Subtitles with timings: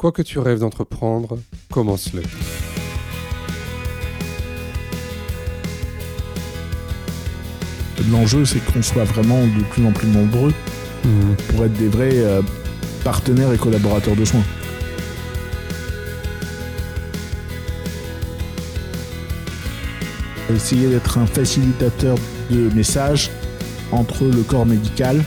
[0.00, 1.36] Quoi que tu rêves d'entreprendre,
[1.70, 2.22] commence-le.
[8.10, 10.52] L'enjeu, c'est qu'on soit vraiment de plus en plus nombreux
[11.04, 11.36] Mhm.
[11.48, 12.40] pour être des vrais euh,
[13.04, 14.42] partenaires et collaborateurs de soins.
[20.54, 22.16] Essayer d'être un facilitateur
[22.50, 23.30] de messages
[23.92, 25.22] entre le corps médical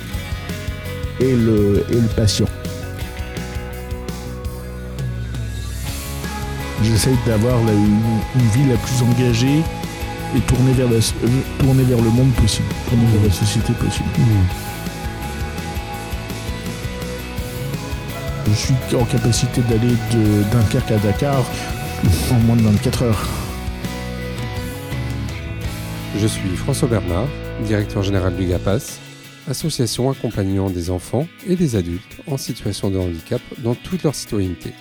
[1.20, 2.48] et le, et le patient.
[6.84, 8.00] J'essaye d'avoir une,
[8.36, 9.62] une vie la plus engagée
[10.36, 11.28] et tournée vers, la, so- euh,
[11.60, 14.10] tournée vers le monde possible, tournée vers la société possible.
[18.48, 21.44] Je suis en capacité d'aller de Dunkerque à Dakar
[22.32, 23.28] en moins de 24 heures.
[26.20, 27.28] Je suis François Bernard,
[27.66, 29.00] directeur général du GAPAS,
[29.50, 34.72] association accompagnant des enfants et des adultes en situation de handicap dans toute leur citoyenneté.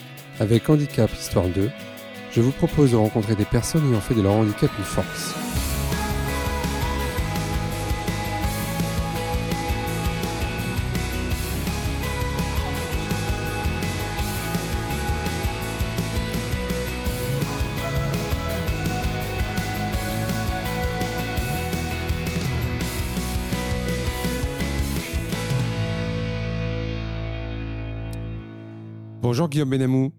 [0.40, 1.70] Avec Handicap Histoire 2,
[2.34, 5.34] je vous propose de rencontrer des personnes ayant fait de leur handicap une force.
[29.20, 30.12] Bonjour Guillaume Benamou.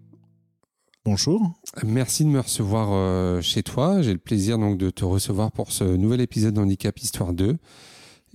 [1.06, 1.52] Bonjour.
[1.84, 4.00] Merci de me recevoir euh, chez toi.
[4.00, 7.58] J'ai le plaisir donc de te recevoir pour ce nouvel épisode d'Handicap Histoire 2.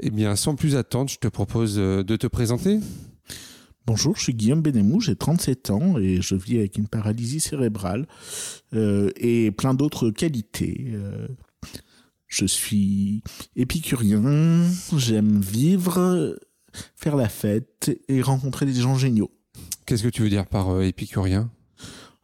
[0.01, 2.79] Eh bien, sans plus attendre, je te propose euh, de te présenter.
[3.87, 8.05] Bonjour, je suis Guillaume Benemou, j'ai 37 ans et je vis avec une paralysie cérébrale
[8.75, 10.93] euh, et plein d'autres qualités.
[12.27, 13.23] Je suis
[13.55, 14.63] épicurien,
[14.95, 16.37] j'aime vivre,
[16.95, 19.31] faire la fête et rencontrer des gens géniaux.
[19.87, 21.49] Qu'est-ce que tu veux dire par épicurien?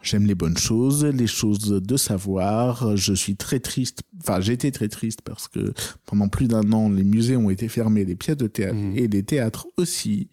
[0.06, 2.95] J'aime les bonnes choses, les choses de savoir.
[2.95, 5.73] Je suis très triste, enfin j'étais très triste parce que
[6.06, 8.98] pendant plus d'un an, les musées ont été fermés, les pièces de théâtre Mhm.
[8.98, 10.30] et les théâtres aussi.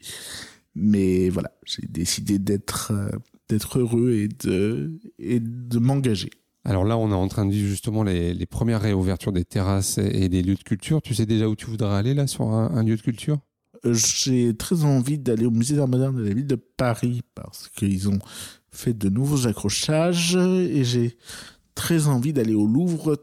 [0.74, 3.08] Mais voilà, j'ai décidé d'être euh,
[3.48, 6.30] d'être heureux et de, et de m'engager.
[6.64, 9.98] Alors là, on est en train de vivre justement les, les premières réouvertures des terrasses
[9.98, 11.02] et des lieux de culture.
[11.02, 13.38] Tu sais déjà où tu voudrais aller là sur un, un lieu de culture?
[13.84, 17.68] Euh, J'ai très envie d'aller au musée d'art moderne de la ville de Paris parce
[17.68, 18.20] qu'ils ont
[18.72, 21.16] fait de nouveaux accrochages et j'ai
[21.74, 23.16] très envie d'aller au Louvre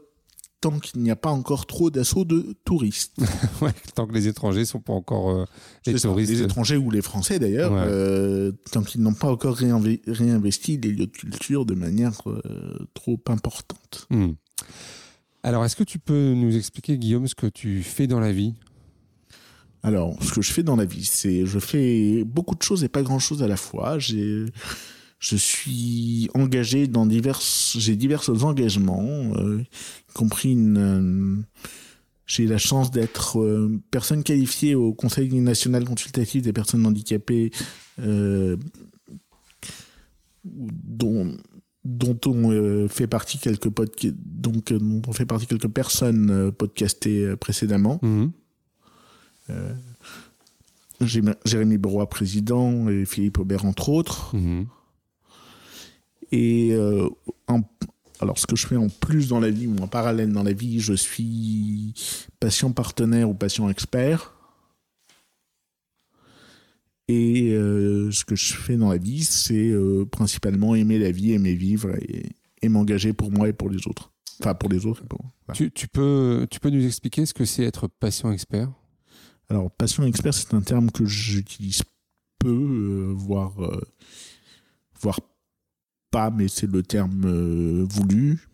[0.60, 3.16] tant qu'il n'y a pas encore trop d'assauts de touristes.
[3.62, 5.44] Ouais, tant que les étrangers sont pas encore euh,
[5.86, 6.30] les touristes.
[6.30, 7.80] les étrangers ou les Français d'ailleurs, Ouais.
[7.86, 12.40] euh, tant qu'ils n'ont pas encore réinve- réinvesti les lieux de culture de manière euh,
[12.94, 14.06] trop importante.
[14.10, 14.32] Hmm.
[15.42, 18.54] Alors, est-ce que tu peux nous expliquer, Guillaume, ce que tu fais dans la vie?
[19.82, 22.88] Alors, ce que je fais dans la vie, c'est je fais beaucoup de choses et
[22.90, 23.98] pas grand-chose à la fois.
[23.98, 24.44] J'ai
[25.20, 27.40] je suis engagé dans divers
[27.76, 29.62] j'ai divers engagements, euh,
[30.08, 31.36] y compris une euh,
[32.26, 37.50] j'ai la chance d'être euh, personne qualifiée au Conseil national consultatif des personnes handicapées,
[40.44, 41.36] dont
[41.84, 43.70] dont on fait partie quelques
[44.14, 48.00] donc dont on fait partie quelques personnes podcastées précédemment.
[48.02, 48.32] Mhm.
[51.44, 54.36] Jérémy Berroy, président, et Philippe Aubert, entre autres.
[54.36, 54.66] Mhm.
[56.32, 57.08] Et euh,
[57.48, 57.62] en-
[58.20, 60.52] alors, ce que je fais en plus dans la vie, ou en parallèle dans la
[60.52, 61.94] vie, je suis
[62.38, 64.34] patient partenaire ou patient expert.
[67.08, 71.32] Et euh, ce que je fais dans la vie, c'est euh, principalement aimer la vie,
[71.32, 72.26] aimer vivre et,
[72.62, 74.12] et m'engager pour moi et pour les autres.
[74.40, 75.02] Enfin, pour les autres.
[75.02, 75.56] et pour- voilà.
[75.56, 78.70] Tu, tu peux, tu peux nous expliquer ce que c'est être patient expert?
[79.48, 81.82] Alors, passion expert, c'est un terme que j'utilise
[82.38, 83.54] peu, euh, voire,
[85.00, 85.18] voire
[86.10, 88.46] pas, mais c'est le terme euh, voulu.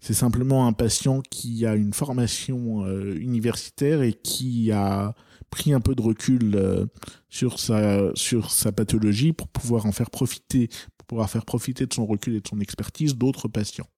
[0.00, 5.14] C'est simplement un patient qui a une formation euh, universitaire et qui a
[5.48, 6.86] pris un peu de recul euh,
[7.28, 11.92] sur, sa, sur sa pathologie pour pouvoir en faire profiter, pour pouvoir faire profiter de
[11.92, 13.88] son recul et de son expertise d'autres patients.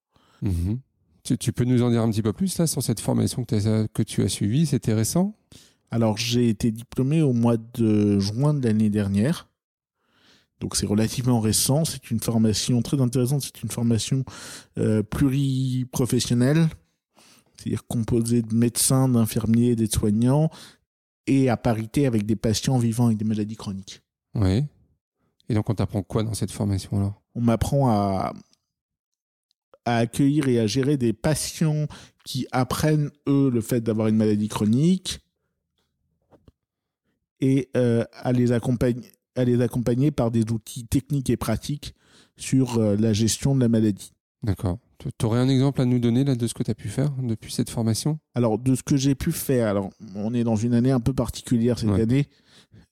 [0.43, 0.79] Mhm.
[1.23, 3.87] tu, tu peux nous en dire un petit peu plus là sur cette formation que,
[3.87, 4.67] que tu as suivie?
[4.67, 5.37] C'était récent?
[5.91, 9.49] Alors, j'ai été diplômé au mois de juin de l'année dernière.
[10.64, 11.84] Donc, c'est relativement récent.
[11.84, 13.43] C'est une formation très intéressante.
[13.43, 14.25] C'est une formation
[14.78, 16.69] euh, pluriprofessionnelle,
[17.58, 20.49] c'est-à-dire composée de médecins, d'infirmiers, d'aides-soignants,
[21.26, 24.00] et à parité avec des patients vivant avec des maladies chroniques.
[24.34, 24.64] Oui.
[25.50, 27.20] Et donc, on t'apprend quoi dans cette formation alors?
[27.34, 28.32] On m'apprend à,
[29.84, 31.88] à accueillir et à gérer des patients
[32.25, 35.20] qui apprennent, eux, le fait d'avoir une maladie chronique
[37.40, 41.94] et euh, à, les accompagner, à les accompagner par des outils techniques et pratiques
[42.36, 44.12] sur euh, la gestion de la maladie.
[44.42, 44.78] D'accord.
[45.19, 47.10] Tu aurais un exemple à nous donner là de ce que tu as pu faire
[47.22, 48.19] depuis cette formation?
[48.34, 51.12] Alors, de ce que j'ai pu faire, alors on est dans une année un peu
[51.12, 52.28] particulière cette année,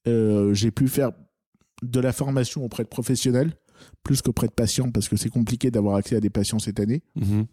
[0.08, 1.12] euh, j'ai pu faire
[1.82, 3.52] de la formation auprès de professionnels
[4.02, 7.02] plus qu'auprès de patients parce que c'est compliqué d'avoir accès à des patients cette année.
[7.16, 7.46] Mhm.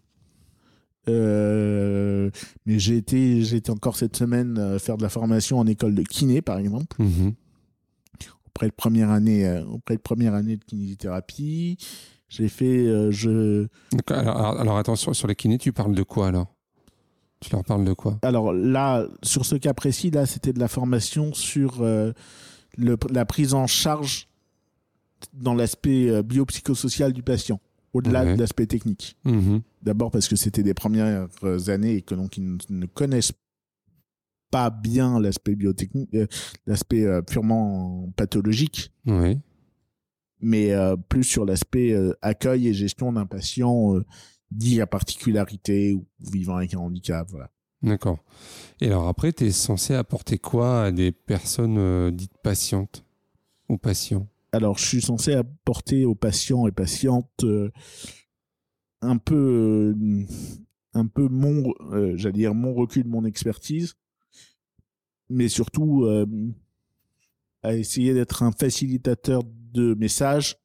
[1.08, 2.30] Euh,
[2.66, 6.02] mais j'ai été, j'ai été encore cette semaine faire de la formation en école de
[6.02, 7.32] kiné, par exemple, Mhm.
[8.54, 11.76] Auprès de première année, euh, auprès de première année de kinésithérapie.
[12.28, 13.66] J'ai fait, euh, je.
[14.08, 16.54] Alors, attention, sur les kinés, tu parles de quoi alors?
[17.40, 18.18] Tu leur parles de quoi?
[18.22, 22.12] Alors là, sur ce cas précis, là, c'était de la formation sur euh,
[22.76, 24.28] le, la prise en charge
[25.32, 27.60] dans l'aspect biopsychosocial du patient,
[27.94, 28.34] au-delà Ouais.
[28.34, 29.16] de l'aspect technique.
[29.24, 29.62] Mhm.
[29.82, 31.28] D'abord parce que c'était des premières
[31.68, 33.32] années et que donc ils ne- ne connaissent
[34.50, 36.26] pas bien l'aspect biotechnique, euh,
[36.66, 39.38] l'aspect euh, purement pathologique, Oui.
[40.40, 43.94] mais euh, plus sur l'aspect accueil et gestion d'un patient
[44.50, 47.28] dit à particularité ou vivant avec un handicap.
[47.30, 47.50] Voilà.
[47.82, 48.18] D'accord.
[48.80, 53.04] Et alors après, tu es censé apporter quoi à des personnes dites patientes
[53.68, 54.26] ou patients?
[54.52, 57.44] Alors, je suis censé apporter aux patients et patientes
[59.02, 59.94] un peu,
[60.94, 63.94] un peu mon, euh, j'allais dire mon recul, mon expertise,
[65.30, 66.26] mais surtout euh,
[67.62, 69.42] à essayer d'être un facilitateur
[69.72, 70.56] de messages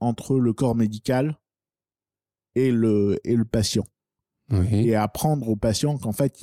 [0.00, 1.38] entre le corps médical
[2.54, 3.84] et le, et le patient.
[4.50, 4.88] Oui.
[4.88, 6.42] Et apprendre au patient qu'en fait,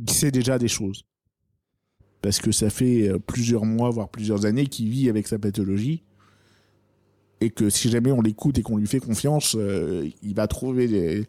[0.00, 1.04] il sait déjà des choses.
[2.22, 6.02] Parce que ça fait euh, plusieurs mois, voire plusieurs années qu'il vit avec sa pathologie.
[7.42, 10.88] Et que si jamais on l'écoute et qu'on lui fait confiance, euh, il va trouver,
[10.88, 11.26] des-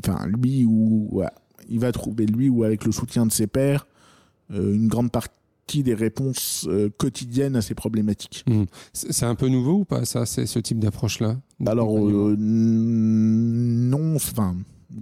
[0.00, 1.28] enfin lui ou ouais,
[1.68, 3.86] il va trouver lui ou avec le soutien de ses pairs
[4.50, 8.44] une grande partie des réponses euh, quotidiennes à ces problématiques.
[8.92, 11.40] C'est c'est un peu nouveau ou pas ça, c'est ce type d'approche-là?
[11.66, 14.56] Alors euh, non, enfin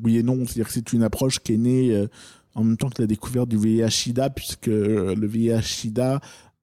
[0.05, 2.06] oui et non, c'est-à-dire que c'est une approche qui est née euh,
[2.55, 6.21] en même temps que la découverte du VIH/SIDA, puisque euh, le VIH/SIDA,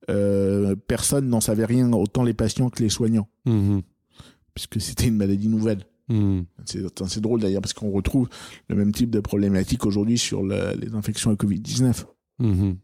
[0.09, 3.81] euh, personne n'en savait rien, autant les patients que les soignants, Mhm.
[4.55, 5.85] puisque c'était une maladie nouvelle.
[6.09, 6.45] Mhm.
[6.65, 8.29] C'est drôle d'ailleurs parce qu'on retrouve
[8.67, 12.05] le même type de problématique aujourd'hui sur le- les infections à Covid-19.
[12.39, 12.77] Mhm.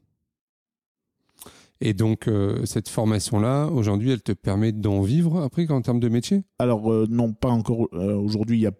[1.81, 6.07] Et donc, euh, cette formation-là, aujourd'hui, elle te permet d'en vivre après en termes de
[6.09, 6.43] métier?
[6.57, 7.89] Alors euh, non, pas encore.
[7.93, 8.71] euh, aujourd'hui, il y a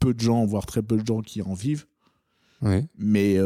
[0.00, 1.86] peu de gens, voire très peu de gens qui en vivent.
[2.62, 2.86] Ouais.
[2.96, 3.36] mais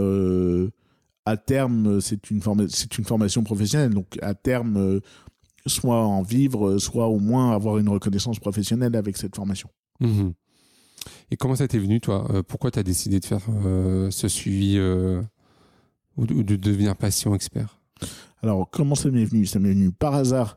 [1.27, 2.65] à terme, c'est une, forma-
[2.99, 3.93] une formation professionnelle.
[3.93, 5.01] Donc, à terme,
[5.67, 9.69] soit en vivre, soit au moins avoir une reconnaissance professionnelle avec cette formation.
[10.01, 10.33] Mhm.
[11.33, 12.43] Et comment ça t'est venu, toi?
[12.47, 13.43] Pourquoi tu as décidé de faire
[14.11, 14.79] ce suivi
[16.17, 17.79] ou, de, ou de devenir patient expert?
[18.43, 19.47] Alors, comment ça m'est venu?
[19.47, 20.57] Ça m'est venu par hasard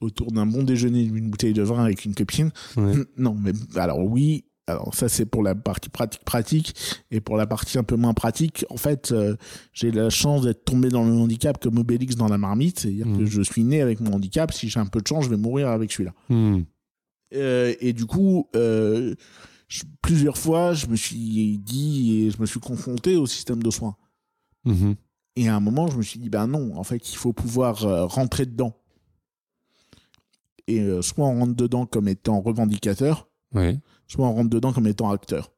[0.00, 2.50] autour d'un bon déjeuner d'une bouteille de vin avec une copine.
[2.76, 2.94] Ouais.
[3.16, 4.44] Non, mais alors oui.
[4.66, 6.74] Alors ça c'est pour la partie pratique pratique
[7.10, 8.64] et pour la partie un peu moins pratique.
[8.70, 9.34] En fait, euh,
[9.72, 13.24] j'ai la chance d'être tombé dans le handicap comme Obélix dans la marmite, c'est-à-dire que
[13.26, 14.52] je suis né avec mon handicap.
[14.52, 16.14] Si j'ai un peu de chance, je vais mourir avec celui-là.
[16.28, 16.64] Mhm.
[17.34, 19.14] Euh, et du coup, euh,
[19.66, 23.70] je- plusieurs fois, je me suis dit et je me suis confronté au système de
[23.70, 23.96] soins.
[24.64, 24.96] Mhm.
[25.36, 27.84] Et à un moment, je me suis dit, ben non, en fait, il faut pouvoir
[27.84, 28.74] euh, rentrer dedans.
[30.66, 33.28] Et euh, soit on rentre dedans comme étant revendicateur,
[34.06, 35.52] soit on rentre dedans comme étant acteur.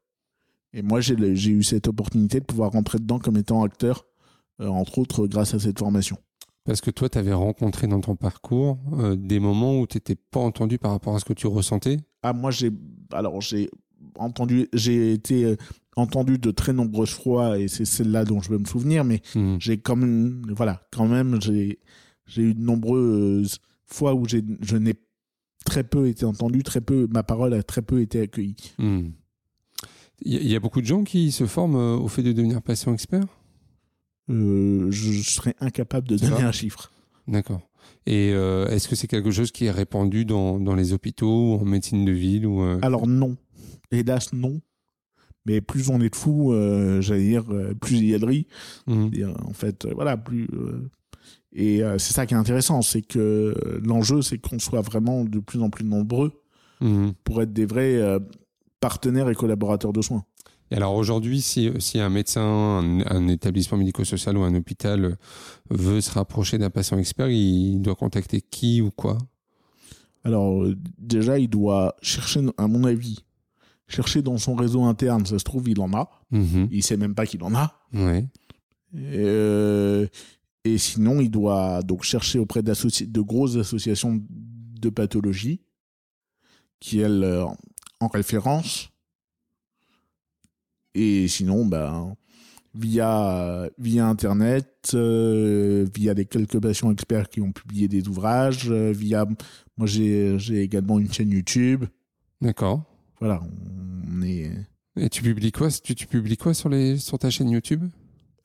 [0.73, 1.14] Et moi, j'ai
[1.50, 4.06] eu cette opportunité de pouvoir rentrer dedans comme étant acteur,
[4.61, 6.16] euh, entre autres grâce à cette formation.
[6.64, 8.78] Parce que toi, tu avais rencontré dans ton parcours
[9.16, 11.99] des moments où tu n'étais pas entendu par rapport à ce que tu ressentais?
[12.23, 12.71] Ah, moi, j'ai.
[13.12, 13.68] Alors, j'ai
[14.16, 14.68] entendu.
[14.73, 15.56] J'ai été
[15.96, 19.56] entendu de très nombreuses fois, et c'est celle-là dont je veux me souvenir, mais Mhm.
[19.61, 20.42] j'ai quand même.
[20.56, 21.78] Voilà, quand même, j'ai
[22.26, 24.94] j'ai eu de nombreuses fois où j'ai- je n'ai
[25.64, 27.06] très peu été entendu, très peu.
[27.11, 28.56] Ma parole a très peu été accueillie.
[28.78, 29.12] Mhm.
[30.25, 32.22] Il y, a- il y a beaucoup de gens qui se forment euh, au fait
[32.22, 33.25] de devenir patient expert
[34.30, 36.92] Euh, je, je serais incapable de donner un chiffre.
[37.26, 37.61] D'accord.
[38.06, 41.61] Et euh, est-ce que c'est quelque chose qui est répandu dans, dans les hôpitaux ou
[41.61, 43.37] en médecine de ville ou euh, Alors, non.
[43.90, 44.61] Hélas, non.
[45.46, 48.25] Mais plus on est de fous, euh, j'allais dire, euh, plus il y a de
[48.26, 48.46] riz.
[48.87, 49.11] Mhm.
[49.12, 50.49] Et, en fait, euh, voilà, plus.
[51.52, 55.61] et c'est ça qui est intéressant, c'est que l'enjeu, c'est qu'on soit vraiment de plus
[55.61, 56.32] en plus nombreux
[56.80, 57.12] Mhm.
[57.25, 58.00] pour être des vrais
[58.80, 60.25] partenaires et collaborateurs de soins.
[60.70, 65.18] Et alors aujourd'hui, si, si un médecin, un, un établissement médico-social ou un hôpital
[65.70, 69.18] veut se rapprocher d'un patient expert, il doit contacter qui ou quoi?
[70.25, 70.64] Alors,
[70.99, 73.18] déjà, il doit chercher, à mon avis,
[73.92, 76.11] chercher dans son réseau interne, ça se trouve, il en a.
[76.30, 76.68] Mhm.
[76.70, 77.80] Il sait même pas qu'il en a.
[77.92, 78.26] Ouais.
[78.94, 80.06] Euh,
[80.64, 85.61] et sinon, il doit donc chercher auprès de grosses associations de pathologie
[86.80, 87.44] qui est elle, euh,
[88.00, 88.90] en référence.
[90.94, 92.16] Et sinon, ben,
[92.75, 99.26] via, via Internet, euh, via des quelques patients experts qui ont publié des ouvrages, via.
[99.78, 101.87] Moi, j'ai également une chaîne YouTube.
[102.40, 102.91] D'accord.
[103.23, 103.41] Voilà,
[104.11, 104.50] on est.
[104.97, 105.71] Et tu publies quoi?
[105.71, 107.88] Tu, tu publies quoi sur, les, sur ta chaîne YouTube?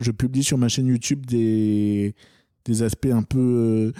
[0.02, 2.14] Je publie sur ma chaîne YouTube des,
[2.64, 3.40] des aspects un peu.
[3.40, 3.92] euh,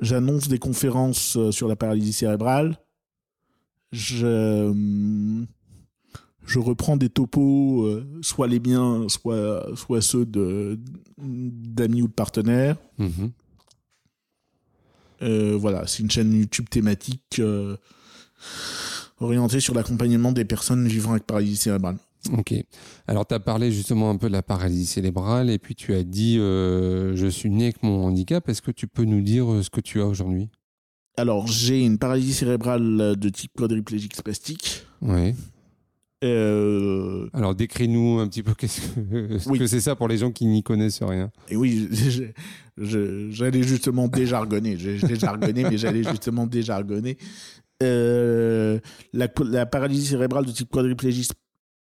[0.00, 2.78] J'annonce des conférences euh, sur la paralysie cérébrale.
[3.92, 4.72] Je,
[6.46, 10.80] je reprends des topos, euh, soit les miens, soit, soit ceux de-
[11.18, 12.78] d'amis ou de partenaires.
[15.20, 17.76] Euh, voilà, c'est une chaîne YouTube thématique euh,
[19.20, 21.96] orientée sur l'accompagnement des personnes vivant avec paralysie cérébrale.
[22.36, 22.52] Ok.
[23.06, 26.02] Alors, tu as parlé justement un peu de la paralysie cérébrale et puis tu as
[26.02, 28.48] dit euh, Je suis né avec mon handicap.
[28.48, 30.48] Est-ce que tu peux nous dire euh, ce que tu as aujourd'hui?
[31.16, 34.84] Alors, j'ai une paralysie cérébrale de type quadriplégique spastique.
[35.00, 35.34] Oui.
[36.24, 39.58] Euh, Alors, décris-nous un petit peu qu'est-ce que ce Oui.
[39.58, 41.30] que c'est ça pour les gens qui n'y connaissent rien.
[41.48, 41.88] et oui,
[42.76, 44.76] j'allais justement déjargonner.
[44.76, 47.16] J'ai j'ai jargonné, mais j'allais justement déjargonner.
[47.82, 48.80] Euh,
[49.12, 51.30] la, la paralysie cérébrale de type quadriplégique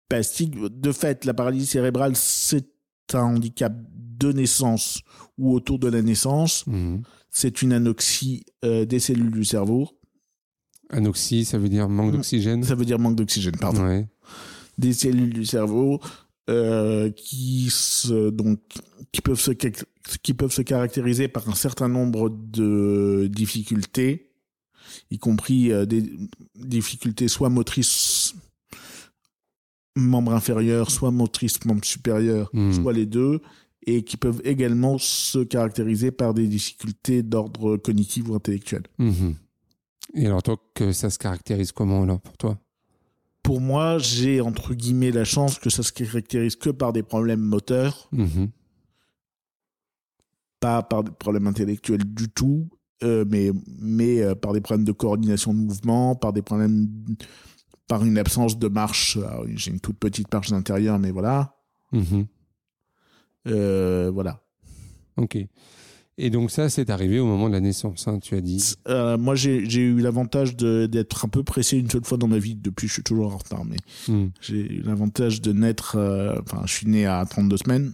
[0.05, 2.67] spastique, de fait, la paralysie cérébrale, c'est
[3.13, 3.73] un handicap
[4.19, 5.01] de naissance
[5.37, 6.65] ou autour de la naissance.
[6.67, 7.03] Mhm.
[7.29, 9.89] C'est une anoxie euh, des cellules du cerveau.
[10.89, 12.15] Anoxie, ça veut dire manque Mm.
[12.17, 12.63] d'oxygène?
[12.63, 13.85] Ça veut dire manque d'oxygène, pardon.
[13.85, 14.07] Ouais.
[14.77, 15.99] Des cellules du cerveau
[16.49, 18.59] euh, qui, se, donc,
[19.11, 24.26] qui, peuvent se, qui peuvent se caractériser par un certain nombre de difficultés,
[25.11, 26.03] y compris euh, des
[26.55, 28.33] difficultés soit motrices
[29.95, 32.73] membre inférieur, soit motrices membre supérieur, Mhm.
[32.73, 33.41] soit les deux,
[33.85, 38.83] et qui peuvent également se caractériser par des difficultés d'ordre cognitif ou intellectuel.
[38.99, 39.35] Mhm.
[40.13, 42.59] Et alors, toi, que ça se caractérise comment alors pour toi?
[43.43, 47.41] Pour moi, j'ai entre guillemets la chance que ça se caractérise que par des problèmes
[47.41, 48.49] moteurs, Mhm.
[50.59, 52.67] pas par des problèmes intellectuels du tout,
[53.03, 56.87] euh, mais, mais euh, par des problèmes de coordination de mouvement, par des problèmes,
[57.87, 59.17] par une absence de marche.
[59.55, 61.55] J'ai une toute petite marche d'intérieur, mais voilà.
[61.91, 62.25] Mhm.
[63.47, 64.41] Euh, voilà.
[65.17, 65.37] Ok.
[66.19, 68.73] Et donc ça, c'est arrivé au moment de la naissance, hein, tu as dit.
[68.87, 72.55] Moi, j'ai eu l'avantage d'être un peu pressé une seule fois dans ma vie.
[72.55, 73.77] Depuis, je suis toujours en retard, mais
[74.07, 74.31] Mhm.
[74.41, 75.95] j'ai eu l'avantage de naître.
[76.41, 77.93] Enfin, je suis né à 32 semaines.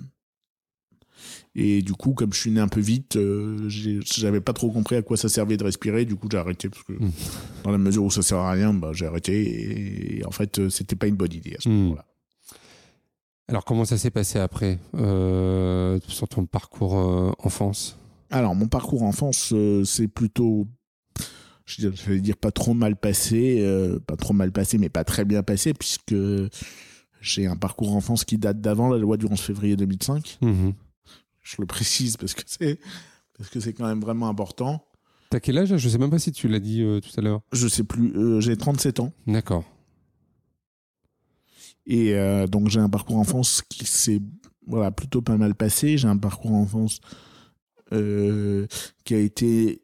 [1.56, 4.96] Et du coup, comme je suis né un peu vite, euh, j'avais pas trop compris
[4.96, 6.06] à quoi ça servait de respirer.
[6.06, 7.12] Du coup, j'ai arrêté parce que Mm.
[7.63, 9.42] dans la mesure où ça sert à rien, bah, j'ai arrêté.
[9.42, 11.72] Et, et en fait, euh, c'était pas une bonne idée à ce Mm.
[11.74, 12.06] moment-là.
[13.50, 17.98] Alors, comment ça s'est passé après, euh, sur ton parcours euh, enfance?
[18.32, 20.65] Alors, mon parcours enfance, euh, c'est plutôt,
[21.65, 25.25] je j'allais dire pas trop mal passé, euh, pas trop mal passé, mais pas très
[25.25, 26.15] bien passé, puisque
[27.22, 30.38] j'ai un parcours enfance qui date d'avant la loi du 11 février 2005.
[30.42, 30.74] Mhm.
[31.43, 32.79] Je le précise parce que c'est
[33.38, 34.85] parce que c'est quand même vraiment important.
[35.29, 37.41] T'as quel âge Je sais même pas si tu l'as dit euh, tout à l'heure.
[37.51, 39.63] Je sais plus, euh, j'ai 37 ans D'accord.
[41.85, 44.21] et euh, donc j'ai un parcours enfance qui s'est
[44.67, 45.97] voilà plutôt pas mal passé.
[45.97, 47.00] J'ai un parcours enfance
[47.89, 49.83] qui a été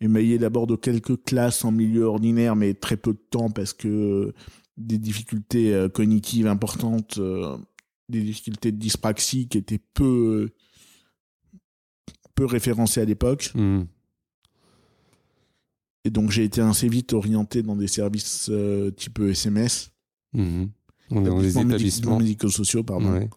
[0.00, 4.32] émaillé d'abord de quelques classes en milieu ordinaire, mais très peu de temps parce que
[4.78, 7.20] des difficultés cognitives importantes,
[8.08, 10.50] des difficultés de dyspraxie qui étaient peu
[12.34, 13.50] peu référencées à l'époque.
[13.54, 13.86] Mhm.
[16.04, 19.90] Et donc j'ai été assez vite orienté dans des services euh, type SMS.
[20.32, 20.70] Mhm.
[21.10, 22.18] On est dans médic- établissements.
[22.18, 23.12] médico-sociaux, pardon.
[23.12, 23.28] Ouais.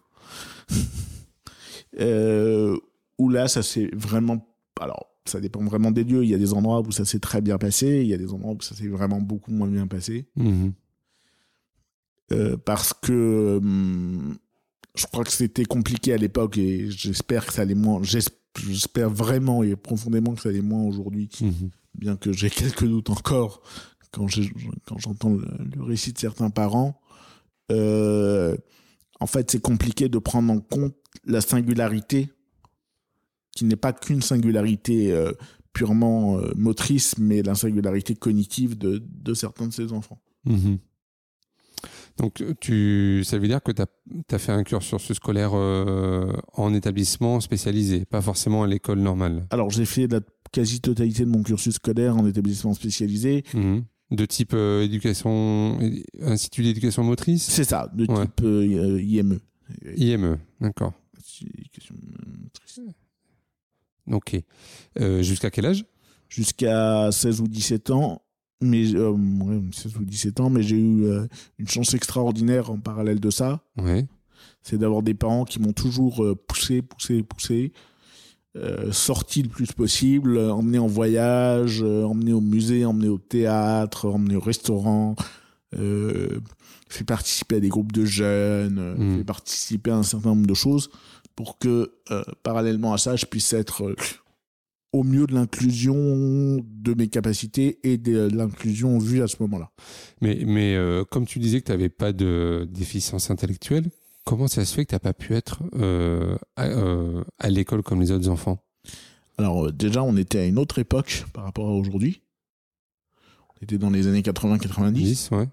[1.98, 2.76] Euh,
[3.18, 4.46] où là, ça s'est vraiment.
[4.80, 6.22] Alors, ça dépend vraiment des lieux.
[6.22, 8.32] Il y a des endroits où ça s'est très bien passé, il y a des
[8.32, 10.28] endroits où ça s'est vraiment beaucoup moins bien passé.
[10.36, 10.72] Mhm.
[12.32, 14.38] Euh, parce que hum,
[14.94, 18.02] je crois que c'était compliqué à l'époque et j'espère que ça allait moins.
[18.02, 18.20] j'es-
[18.66, 21.70] J'espère vraiment et profondément que ça allait moins aujourd'hui, Mhm.
[21.94, 23.62] bien que j'ai quelques doutes encore
[24.12, 27.00] quand j'entends le, le récit de certains parents.
[27.70, 28.56] Euh,
[29.20, 32.28] en fait, c'est compliqué de prendre en compte la singularité,
[33.52, 35.32] qui n'est pas qu'une singularité euh,
[35.72, 40.20] purement euh, motrice, mais la singularité cognitive de, de certains de ces enfants.
[40.44, 40.78] Mhm.
[42.20, 47.40] Donc, tu, ça veut dire que tu as, fait un cursus scolaire euh, en établissement
[47.40, 49.46] spécialisé, pas forcément à l'école normale.
[49.48, 50.20] Alors, j'ai fait la
[50.52, 53.42] quasi-totalité de mon cursus scolaire en établissement spécialisé.
[53.54, 53.84] Mhm.
[54.10, 55.78] De type euh, éducation,
[56.20, 57.44] institut d'éducation motrice?
[57.44, 58.26] C'est ça, de Ouais.
[58.26, 59.38] type euh, IME.
[59.96, 60.92] IME, d'accord.
[64.10, 64.36] Ok.
[65.20, 65.86] Jusqu'à quel âge?
[66.28, 68.20] Jusqu'à 16 ou 17 ans.
[68.60, 71.26] Mais euh, ouais, 16 ou 17 ans, mais j'ai eu euh,
[71.58, 73.62] une chance extraordinaire en parallèle de ça.
[73.78, 74.06] Ouais.
[74.62, 77.72] C'est d'avoir des parents qui m'ont toujours euh, poussé, poussé, poussé,
[78.56, 84.36] euh, sorti le plus possible, emmené en voyage, emmené au musée, emmené au théâtre, emmené
[84.36, 85.14] au restaurant,
[85.72, 89.18] fait participer à des groupes de jeunes, euh, Mm.
[89.18, 90.90] fait participer à un certain nombre de choses
[91.36, 91.92] pour que,
[92.42, 93.94] parallèlement à ça, je puisse être
[94.92, 95.94] au mieux de l'inclusion
[96.64, 99.70] de mes capacités et de l'inclusion vue à ce moment-là.
[100.20, 103.90] Mais, mais euh, comme tu disais que tu n'avais pas de déficience intellectuelle,
[104.24, 107.82] comment ça se fait que tu n'as pas pu être euh, à, euh, à l'école
[107.82, 108.58] comme les autres enfants?
[109.38, 112.22] Alors déjà, on était à une autre époque par rapport à aujourd'hui.
[113.56, 114.92] On était dans les années 80-90.
[114.92, 115.48] 10, ouais.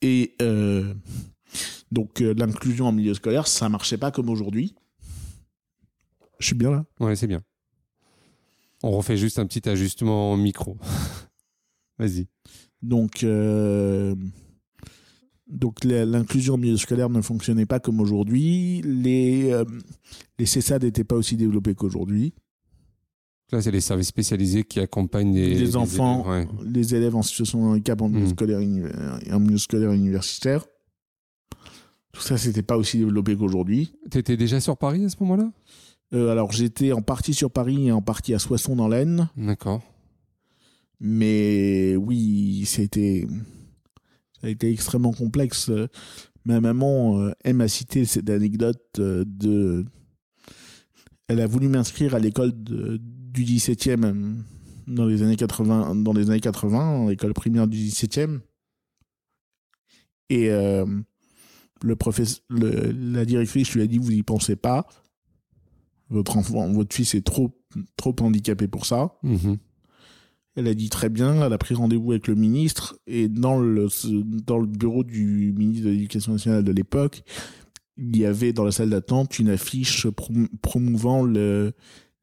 [0.00, 0.34] Et
[1.92, 4.74] donc l'inclusion en milieu scolaire, ça marchait pas comme aujourd'hui.
[6.40, 7.42] Je suis bien là Ouais, c'est bien.
[8.82, 10.76] On refait juste un petit ajustement micro.
[11.98, 12.26] Vas-y.
[12.82, 14.14] Donc, euh,
[15.46, 18.82] donc l'inclusion en milieu scolaire ne fonctionnait pas comme aujourd'hui.
[18.84, 19.64] Les, euh,
[20.38, 22.34] les CESAD n'étaient pas aussi développés qu'aujourd'hui.
[23.52, 26.64] Là, c'est les services spécialisés qui accompagnent les, Les, enfants, élèves, ouais.
[26.64, 28.30] les élèves en situation de handicap en milieu, Mm.
[28.30, 28.60] scolaire,
[29.30, 30.64] en milieu scolaire universitaire.
[32.12, 33.92] Tout ça, c'était pas aussi développé qu'aujourd'hui.
[34.10, 35.50] T'étais déjà sur Paris à ce moment-là?
[36.12, 39.28] Alors, j'étais en partie sur Paris et en partie à Soissons dans l'Aisne.
[39.36, 39.82] D'accord.
[41.00, 43.26] Mais oui, c'était
[44.40, 45.70] ça a été extrêmement complexe.
[46.44, 49.84] Ma maman euh, aime à citer cette anecdote euh, de.
[51.28, 54.34] Elle a voulu m'inscrire à l'école du 17e euh,
[54.88, 58.40] dans les années 80, dans les années 80, l'école primaire du 17e.
[60.28, 60.84] Et euh,
[61.82, 64.86] le professeur, le- la directrice lui a dit vous y pensez pas.
[66.12, 67.58] Votre enfant, votre fils est trop
[67.96, 69.14] trop handicapé pour ça.
[69.22, 69.56] Mhm.
[70.54, 73.88] Elle a dit très bien, elle a pris rendez-vous avec le ministre et dans le,
[74.44, 77.22] dans le bureau du ministre de l'Éducation nationale de l'époque,
[77.96, 81.72] il y avait dans la salle d'attente une affiche prom- promouvant le,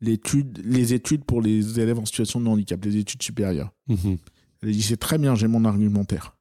[0.01, 3.73] l'étude, les études pour les élèves en situation de handicap, les études supérieures.
[3.87, 4.17] Mhm.
[4.61, 6.37] Elle a dit c'est très bien, j'ai mon argumentaire.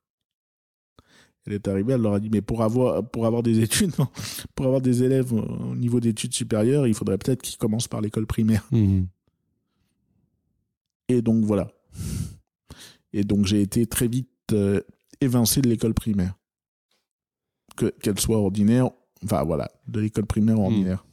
[1.49, 3.93] Elle est arrivée, elle leur a dit mais pour avoir pour avoir des études,
[4.55, 8.27] pour avoir des élèves au niveau d'études supérieures, il faudrait peut-être qu'ils commencent par l'école
[8.27, 8.67] primaire.
[8.71, 9.07] Mhm.
[11.09, 11.71] Et donc voilà.
[13.15, 14.83] Et donc j'ai été très vite euh,
[15.23, 16.35] évincé de l'école primaire.
[17.77, 18.91] Que, qu'elle soit ordinaire,
[19.25, 21.05] enfin voilà, de l'école primaire ordinaire.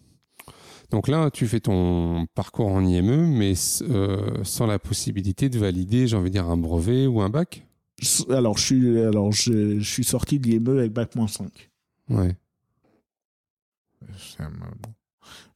[0.92, 6.08] Donc là, tu fais ton parcours en IME, mais euh, sans la possibilité de valider,
[6.08, 7.66] j'ai envie de dire, un brevet ou un bac?
[8.30, 11.70] Alors je suis, alors je, je suis sorti de l'IME avec bac moins 5.
[12.10, 12.36] Ouais.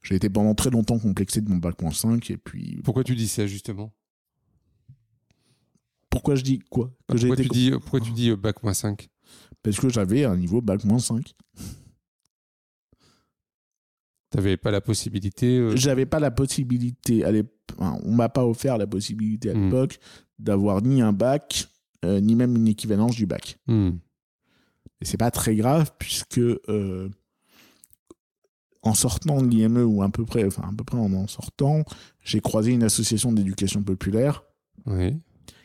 [0.02, 3.14] J'ai été pendant très longtemps complexé de mon bac moins 5 et puis Pourquoi tu
[3.14, 3.92] dis ça, justement?
[6.08, 6.90] Pourquoi je dis quoi?
[7.08, 9.08] Que j'ai pourquoi, été tu dis, pourquoi tu dis euh, bac moins 5
[9.62, 11.34] parce que j'avais un niveau bac moins 5.
[14.30, 17.30] T'avais pas la possibilité euh, J'avais pas la possibilité à
[17.78, 19.64] on m'a pas offert la possibilité à Hmm.
[19.64, 19.98] l'époque
[20.38, 21.68] d'avoir ni un bac
[22.04, 23.58] euh, ni même une équivalence du bac.
[23.66, 23.90] hmm.
[25.00, 27.08] Et c'est pas très grave puisque euh,
[28.82, 31.84] en sortant de l'IME ou à peu près, enfin à peu près en en sortant,
[32.22, 34.44] j'ai croisé une association d'éducation populaire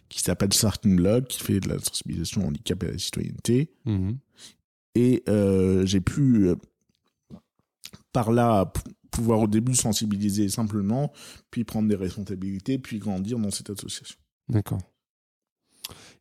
[0.10, 3.74] qui s'appelle Starting Blog, qui fait de la sensibilisation au handicap et à la citoyenneté.
[3.86, 4.18] Mhm.
[4.96, 6.50] Et euh, j'ai pu
[8.14, 8.72] par là
[9.12, 11.12] pouvoir au début sensibiliser simplement,
[11.52, 14.18] puis prendre des responsabilités, puis grandir dans cette association.
[14.50, 14.82] D'accord.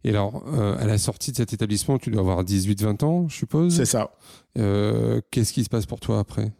[0.05, 3.37] Et alors, euh, à la sortie de cet établissement, tu dois avoir 18-20 ans, je
[3.37, 4.13] suppose C'est ça.
[4.59, 6.53] Euh, Qu'est-ce qui se passe pour toi après?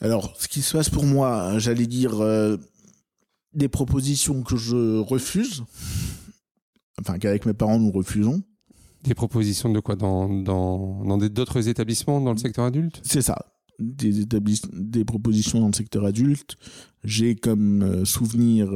[0.00, 2.56] Alors, ce qui se passe pour moi, j'allais dire euh,
[3.54, 5.64] des propositions que je refuse,
[7.00, 8.40] enfin qu'avec mes parents nous refusons.
[9.02, 9.96] Des propositions de quoi?
[9.96, 13.00] Dans, dans, dans d'autres établissements dans le secteur adulte?
[13.02, 13.36] C'est ça.
[13.80, 14.24] Des,
[14.72, 16.56] des propositions dans le secteur adulte.
[17.02, 18.68] J'ai comme souvenir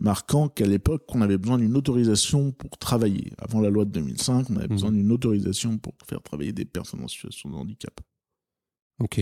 [0.00, 3.32] marquant qu'à l'époque, on avait besoin d'une autorisation pour travailler.
[3.38, 4.70] Avant la loi de 2005, on avait Mhm.
[4.72, 8.00] besoin d'une autorisation pour faire travailler des personnes en situation de handicap.
[8.98, 9.18] Ok.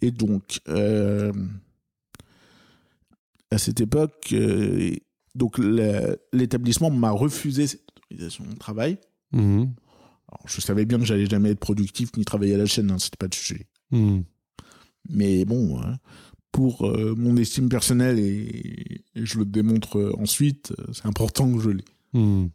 [0.00, 1.32] Et donc, euh,
[3.50, 4.94] à cette époque, euh,
[5.34, 5.58] donc
[6.32, 8.98] l'établissement m'a refusé cette autorisation de travail.
[9.32, 9.74] Mhm.
[10.30, 12.98] Alors, je savais bien que j'allais jamais être productif ni travailler à la chaîne, hein,
[12.98, 13.66] c'était pas le sujet.
[13.90, 14.24] Mhm.
[15.10, 15.96] Mais bon, hein,
[16.58, 21.48] pour euh, mon estime personnelle et, et je le démontre euh, ensuite, euh, c'est important
[21.54, 21.84] que je l'ai.
[22.14, 22.50] Mhm.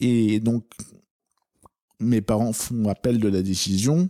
[0.00, 0.64] Et donc,
[2.00, 4.08] mes parents font appel de la décision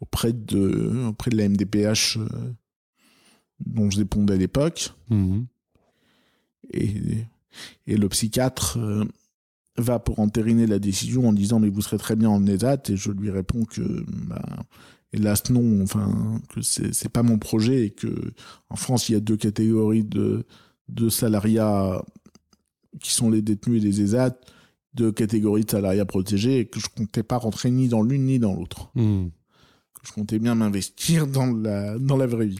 [0.00, 2.28] auprès de, auprès de la MDPH euh,
[3.60, 4.92] dont je dépendais à l'époque.
[5.08, 5.46] Mhm.
[6.74, 7.24] Et,
[7.86, 9.04] et le psychiatre euh,
[9.78, 12.96] va pour entériner la décision en disant mais vous serez très bien en ESAT et
[12.98, 14.66] je lui réponds que bah,
[15.12, 18.32] hélas non, enfin que c'est pas mon projet et que
[18.70, 20.44] en France il y a deux catégories de
[20.88, 22.02] de salariats
[23.00, 24.38] qui sont les détenus et les ESAT,
[24.94, 28.38] deux catégories de salariats protégés et que je comptais pas rentrer ni dans l'une ni
[28.38, 28.90] dans l'autre.
[28.94, 29.28] Hmm.
[30.02, 32.58] Je comptais bien m'investir dans la dans la vraie vie.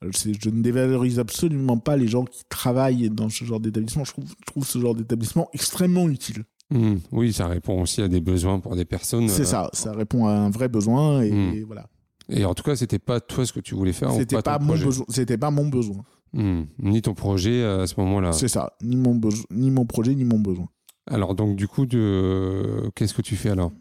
[0.00, 4.04] Je ne dévalorise absolument pas les gens qui travaillent dans ce genre d'établissement.
[4.04, 6.44] Je trouve, je trouve ce genre d'établissement extrêmement utile.
[6.70, 6.96] Hmm.
[7.12, 9.28] Oui, ça répond aussi à des besoins pour des personnes.
[9.28, 11.64] C'est euh, ça, ça répond à un vrai besoin et Hmm.
[11.66, 11.88] voilà.
[12.30, 14.12] Et en tout cas, c'était pas toi ce que tu voulais faire.
[14.12, 15.06] C'était ton pas, mon besoin.
[15.08, 16.04] C'était pas mon besoin.
[16.34, 16.64] Hmm.
[16.78, 18.32] Ni ton projet à ce moment-là.
[18.32, 19.18] C'est ça, ni mon
[19.50, 20.68] ni mon projet, ni mon besoin.
[21.06, 22.90] Alors donc du coup, de...
[22.94, 23.72] qu'est-ce que tu fais alors?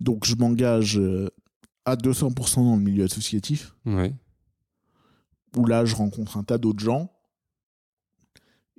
[0.00, 1.30] Donc je m'engage euh,
[1.86, 4.12] à 200% dans le milieu associatif, Ouais.
[5.56, 7.10] où là je rencontre un tas d'autres gens,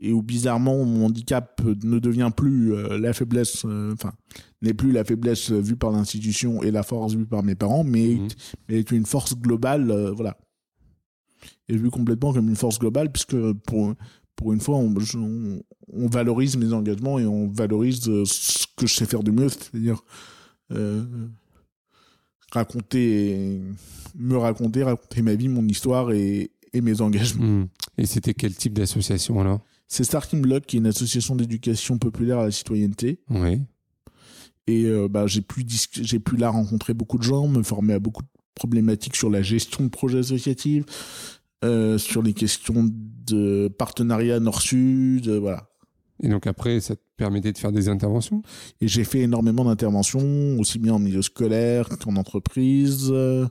[0.05, 4.11] et où bizarrement mon handicap ne devient plus euh, la faiblesse, euh, enfin
[4.61, 8.15] n'est plus la faiblesse vue par l'institution et la force vue par mes parents, mais
[8.15, 8.27] Mhm.
[8.69, 10.37] est une force globale, euh, voilà.
[11.69, 13.35] Et vu complètement comme une force globale, puisque
[13.65, 13.93] pour,
[14.35, 15.61] pour une fois, on, je- on-
[15.93, 19.49] on valorise mes engagements et on valorise euh, ce que je sais faire de mieux,
[19.49, 20.01] c'est-à-dire
[22.51, 23.61] raconter,
[24.15, 27.45] me raconter, raconter ma vie, mon histoire et, et mes engagements.
[27.45, 27.67] Hmm.
[27.97, 29.61] Et c'était quel type d'association alors?
[29.93, 33.19] C'est Starting Block, qui est une association d'éducation populaire à la citoyenneté.
[33.29, 33.62] Oui.
[34.65, 37.99] Et euh, bah, j'ai pu, j'ai pu là rencontrer beaucoup de gens, me former à
[37.99, 40.84] beaucoup de problématiques sur la gestion de projets associatifs,
[41.63, 45.69] euh, sur les questions de partenariat nord-sud, euh, voilà.
[46.23, 48.41] Et donc après, ça te permettait de faire des interventions?
[48.82, 53.45] Et j'ai fait énormément d'interventions, aussi bien en milieu scolaire qu'en entreprise, euh,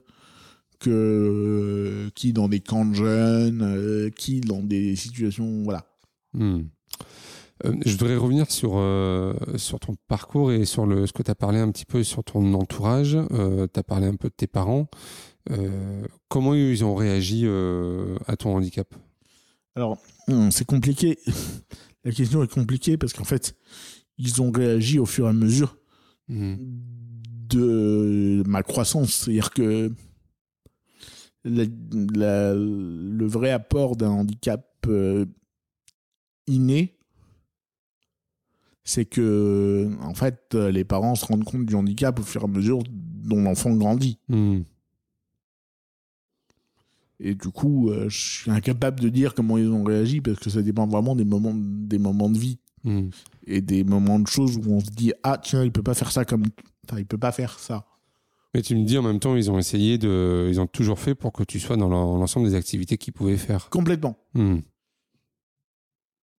[0.80, 5.86] que qui dans des camps de jeunes, qui dans des situations, voilà.
[6.34, 6.62] Hmm.
[7.64, 11.30] Euh, je voudrais revenir sur, euh, sur ton parcours et sur le, ce que tu
[11.30, 13.16] as parlé un petit peu sur ton entourage.
[13.30, 14.88] tu as parlé un peu de tes parents.
[15.50, 18.92] Euh, comment ils ont réagi euh, à ton handicap?
[19.74, 21.18] Alors, hum, c'est compliqué.
[22.04, 23.54] La question est compliquée parce qu'en fait,
[24.18, 25.76] ils ont réagi au fur et à mesure
[26.28, 26.54] Hmm.
[27.48, 29.12] de ma croissance.
[29.14, 29.92] C'est-à-dire que
[31.44, 31.64] la-
[32.14, 35.26] la- le vrai apport d'un handicap euh,
[36.46, 36.96] inné,
[38.84, 42.48] c'est que, en fait, les parents se rendent compte du handicap au fur et à
[42.48, 44.18] mesure dont l'enfant grandit.
[44.28, 44.60] Hmm.
[47.20, 50.50] Et du coup, euh, je suis incapable de dire comment ils ont réagi parce que
[50.50, 53.10] ça dépend vraiment des moments, des moments de vie Hmm.
[53.46, 56.10] et des moments de choses où on se dit ah tiens il peut pas faire
[56.10, 56.42] ça comme
[56.84, 57.86] enfin, il peut pas faire ça
[58.54, 60.48] Mais tu me dis en même temps, ils ont essayé de.
[60.50, 63.36] Ils ont toujours fait pour que tu sois dans l'en- l'ensemble des activités qu'ils pouvaient
[63.36, 63.70] faire.
[63.70, 64.58] complètement Hmm.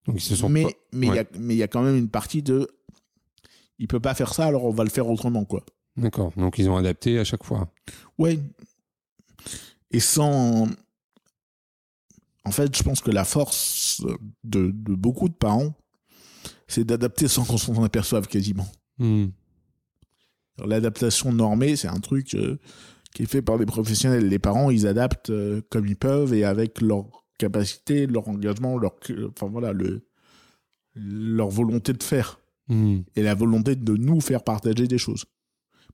[0.07, 1.17] Donc ils se sont mais pas- mais il ouais.
[1.17, 2.69] y a mais il y a quand même une partie de
[3.79, 5.65] il peut pas faire ça alors on va le faire autrement quoi
[5.97, 6.33] D'accord.
[6.37, 7.71] Donc ils ont adapté à chaque fois.
[8.19, 8.39] ouais
[9.91, 10.67] et sans
[12.45, 14.03] en fait je pense que la force
[14.45, 15.75] de, de beaucoup de parents
[16.67, 18.67] c'est d'adapter sans qu'on s'en aperçoive quasiment
[18.99, 19.29] Hmm.
[20.65, 22.59] L'adaptation normée c'est un truc euh,
[23.15, 26.45] qui est fait par des professionnels les parents ils adaptent euh, comme ils peuvent et
[26.45, 28.95] avec leur capacité leur engagement leur
[29.31, 30.03] enfin voilà le
[30.95, 33.01] leur volonté de faire Hmm.
[33.17, 35.25] et la volonté de nous faire partager des choses.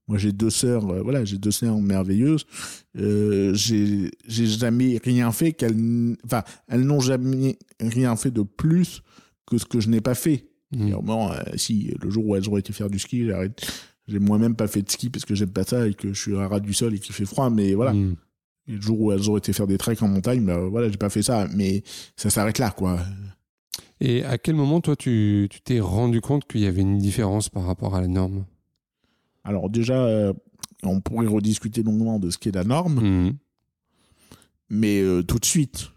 [0.06, 2.46] Moi, j'ai deux sœurs, euh, voilà, j'ai deux sœurs merveilleuses.
[2.96, 4.10] Euh, j'ai
[4.46, 9.02] jamais rien fait qu'elles, enfin, elles n'ont jamais rien fait de plus
[9.46, 10.46] que ce que je n'ai pas fait.
[10.76, 13.60] Euh, si le jour où elles auraient été faire du ski, j'arrête.
[14.06, 16.36] J'ai moi-même pas fait de ski parce que j'aime pas ça et que je suis
[16.36, 17.92] un rat du sol et qu'il fait froid, mais voilà.
[17.94, 18.14] Hmm.
[18.68, 20.98] Et le jour où elles auraient été faire des treks en montagne, bah, voilà, j'ai
[20.98, 21.82] pas fait ça, mais
[22.16, 23.00] ça s'arrête là, quoi.
[24.00, 27.48] Et à quel moment, toi, tu tu t'es rendu compte qu'il y avait une différence
[27.48, 28.44] par rapport à la norme?
[29.42, 30.32] Alors déjà, euh,
[30.82, 33.00] on pourrait rediscuter longuement de ce qu'est la norme.
[33.00, 33.32] Hmm.
[34.68, 35.90] mais euh, tout de suite.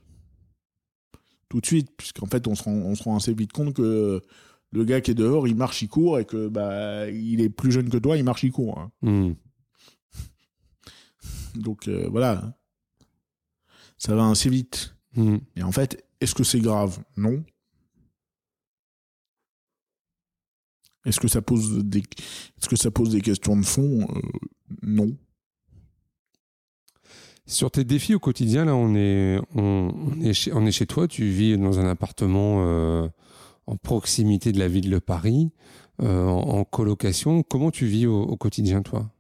[1.49, 4.21] Tout de suite, puisqu'en fait, on se, rend, on se rend assez vite compte que
[4.71, 7.73] le gars qui est dehors, il marche, il court, et que bah, il est plus
[7.73, 8.79] jeune que toi, il marche, il court.
[8.79, 8.91] hein.
[9.01, 9.33] Hmm.
[11.55, 12.55] Donc euh, voilà,
[14.01, 14.95] ça va assez vite.
[15.15, 15.37] Hmm.
[15.55, 17.03] Et en fait, est-ce que c'est grave?
[17.17, 17.43] Non.
[21.05, 24.07] Est-ce que ça pose des, est-ce que ça pose des questions de fond?
[24.09, 24.21] Euh,
[24.81, 25.15] Non.
[27.45, 30.87] Sur tes défis au quotidien, là, on est, on, on est, chez, on est chez
[30.87, 31.07] toi.
[31.07, 33.07] Tu vis dans un appartement euh,
[33.67, 35.51] en proximité de la ville de Paris,
[36.01, 37.43] euh, en, en colocation.
[37.43, 39.11] Comment tu vis au, au quotidien, toi?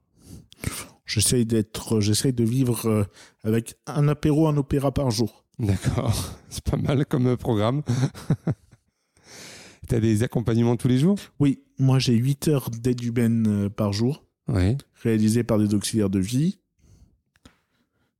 [1.13, 3.03] J'essaye d'être, j'essaye de vivre euh,
[3.43, 5.43] avec un apéro, un opéra par jour.
[5.59, 7.81] D'accord, c'est pas mal comme euh, programme.
[9.89, 11.17] tu as des accompagnements tous les jours?
[11.41, 14.77] Oui, moi j'ai 8 heures d'aide humaine euh, par jour, Oui.
[15.03, 16.59] réalisées par des auxiliaires de vie.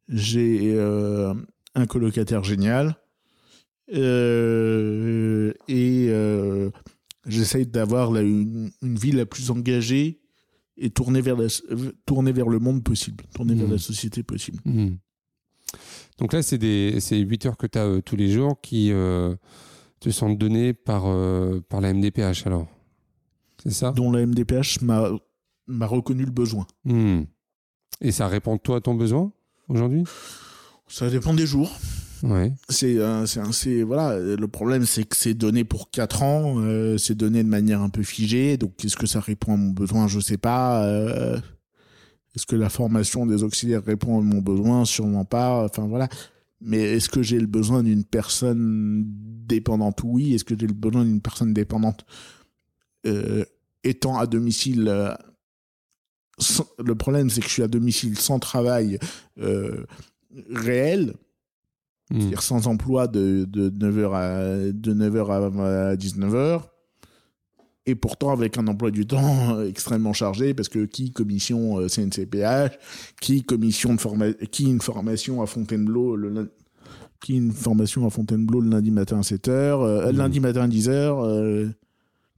[0.09, 1.33] J'ai euh,
[1.75, 2.97] un colocataire génial.
[3.93, 6.71] Euh, et euh,
[7.25, 10.20] j'essaye d'avoir une vie la plus engagée
[10.83, 11.47] et tournée vers, la,
[12.31, 13.71] vers le monde possible, tournée vers Mhm.
[13.73, 14.59] la société possible.
[14.65, 14.97] Mhm.
[16.17, 19.35] Donc là, c'est des c'est 8 heures que tu as tous les jours qui euh,
[19.99, 22.67] te sont données par, euh, par la MDPH alors.
[23.63, 23.91] C'est ça?
[23.91, 26.65] Dont la MDPH m'a reconnu le besoin.
[26.83, 27.25] Mhm.
[28.01, 29.31] Et ça répond toi à ton besoin
[29.69, 30.03] aujourd'hui?
[30.87, 31.71] Ça dépend des jours.
[32.69, 37.15] C'est euh, c'est voilà le problème c'est que c'est donné pour 4 ans euh, c'est
[37.15, 40.07] donné de manière un peu figée donc est-ce que ça répond à mon besoin?
[40.07, 41.39] Je sais pas euh,
[42.35, 44.85] est-ce que la formation des auxiliaires répond à mon besoin?
[44.85, 46.09] Sûrement pas enfin voilà.
[46.61, 49.03] Mais est-ce que j'ai le besoin d'une personne
[49.47, 50.01] dépendante?
[50.03, 52.05] Oui est-ce que j'ai le besoin d'une personne dépendante?
[53.83, 54.83] Étant à domicile
[56.83, 58.99] le problème c'est que je suis à domicile sans travail
[60.51, 61.15] réel
[62.11, 66.61] C'est-à-dire sans emploi de, de 9h à, de 9h à, 19h.
[67.87, 71.87] Et pourtant avec un emploi du temps euh, extrêmement chargé, parce que qui commission euh,
[71.87, 72.77] CNCPH,
[73.19, 76.51] qui commission de forma qui une formation à Fontainebleau le
[77.21, 80.17] qui une formation à Fontainebleau le lundi matin à 7h, euh, Mhm.
[80.17, 81.71] lundi matin à 10h,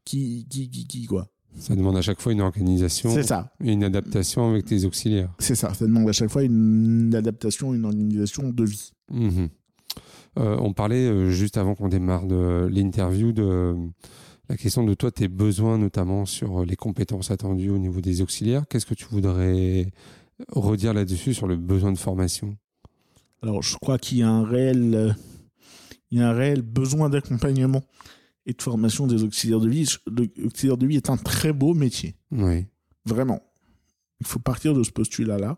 [0.05, 1.27] qui, qui, qui, qui, quoi.
[1.57, 5.31] Ça demande à chaque fois une organisation ça, et une adaptation avec tes auxiliaires.
[5.39, 5.73] c'est ça.
[5.73, 8.91] Ça demande à chaque fois une adaptation, une organisation de vie.
[9.11, 9.49] Mhm.
[10.37, 13.75] Euh, on parlait euh, juste avant qu'on démarre de l'interview de euh,
[14.49, 18.65] la question de toi, tes besoins notamment sur les compétences attendues au niveau des auxiliaires.
[18.67, 19.91] Qu'est-ce que tu voudrais
[20.49, 22.57] redire là-dessus sur le besoin de formation?
[23.41, 25.11] Alors, je crois qu'il y a un réel, euh,
[26.11, 27.83] il y a un réel besoin d'accompagnement
[28.45, 29.87] et de formation des auxiliaires de vie.
[30.37, 32.65] L'auxiliaire de vie est un très beau métier, Oui.
[33.05, 33.41] vraiment.
[34.19, 35.57] Il faut partir de ce postulat-là.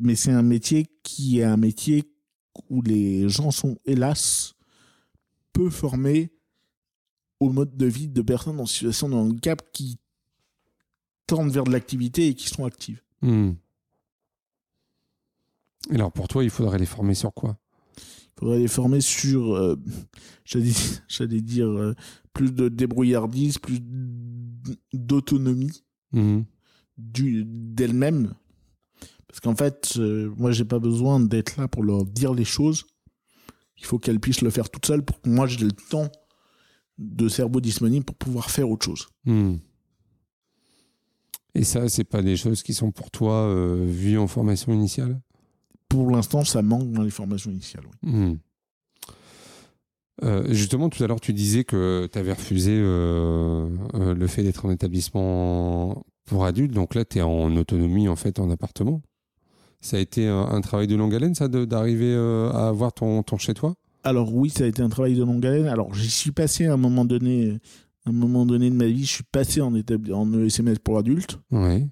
[0.00, 2.04] Mais c'est un métier qui est un métier
[2.70, 4.54] où les gens sont, hélas,
[5.52, 6.32] peu formés
[7.40, 9.98] au mode de vie de personnes en situation de handicap qui
[11.26, 13.02] tendent vers de l'activité et qui sont actives.
[13.22, 13.52] Hmm.
[15.90, 17.58] Et alors pour toi, il faudrait les former sur quoi?
[17.96, 19.76] Il faudrait les former sur, euh,
[20.44, 21.94] j'allais dire, euh,
[22.32, 23.80] plus de débrouillardise, plus
[24.92, 25.82] d'autonomie
[26.96, 28.34] du- d'elles-mêmes.
[29.28, 32.84] Parce qu'en fait, euh, moi, j'ai pas besoin d'être là pour leur dire les choses.
[33.76, 36.10] Il faut qu'elles puissent le faire toutes seules pour que moi, j'ai le temps
[36.96, 39.08] de cerveau disponible pour pouvoir faire autre chose.
[39.24, 39.56] Hmm.
[41.54, 45.20] Et ça, c'est pas des choses qui sont pour toi euh, vues en formation initiale?
[45.88, 47.84] Pour l'instant, ça manque dans les formations initiales.
[48.02, 48.10] oui.
[48.10, 48.36] Hmm.
[50.24, 54.42] Euh, justement, tout à l'heure, tu disais que tu avais refusé euh, euh, le fait
[54.42, 56.72] d'être en établissement pour adultes.
[56.72, 59.02] Donc là, tu es en autonomie, en fait, en appartement.
[59.80, 63.38] Ça a été un, travail de longue haleine, ça, d'arriver euh, à avoir ton, ton
[63.38, 65.66] chez-toi Alors oui, ça a été un travail de longue haleine.
[65.66, 67.58] Alors j'y suis passé à un moment donné,
[68.04, 70.98] à un moment donné de ma vie, je suis passé en, établi- en ESMS pour
[70.98, 71.38] adultes.
[71.52, 71.86] Oui.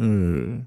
[0.00, 0.58] Euh,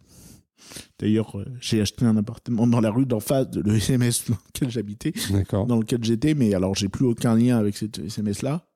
[0.99, 4.69] D'ailleurs, euh, j'ai acheté un appartement dans la rue d'en face de l'ESMS dans lequel
[4.69, 5.13] j'habitais,
[5.51, 8.67] dans lequel j'étais, mais alors j'ai plus aucun lien avec cet ESMS-là.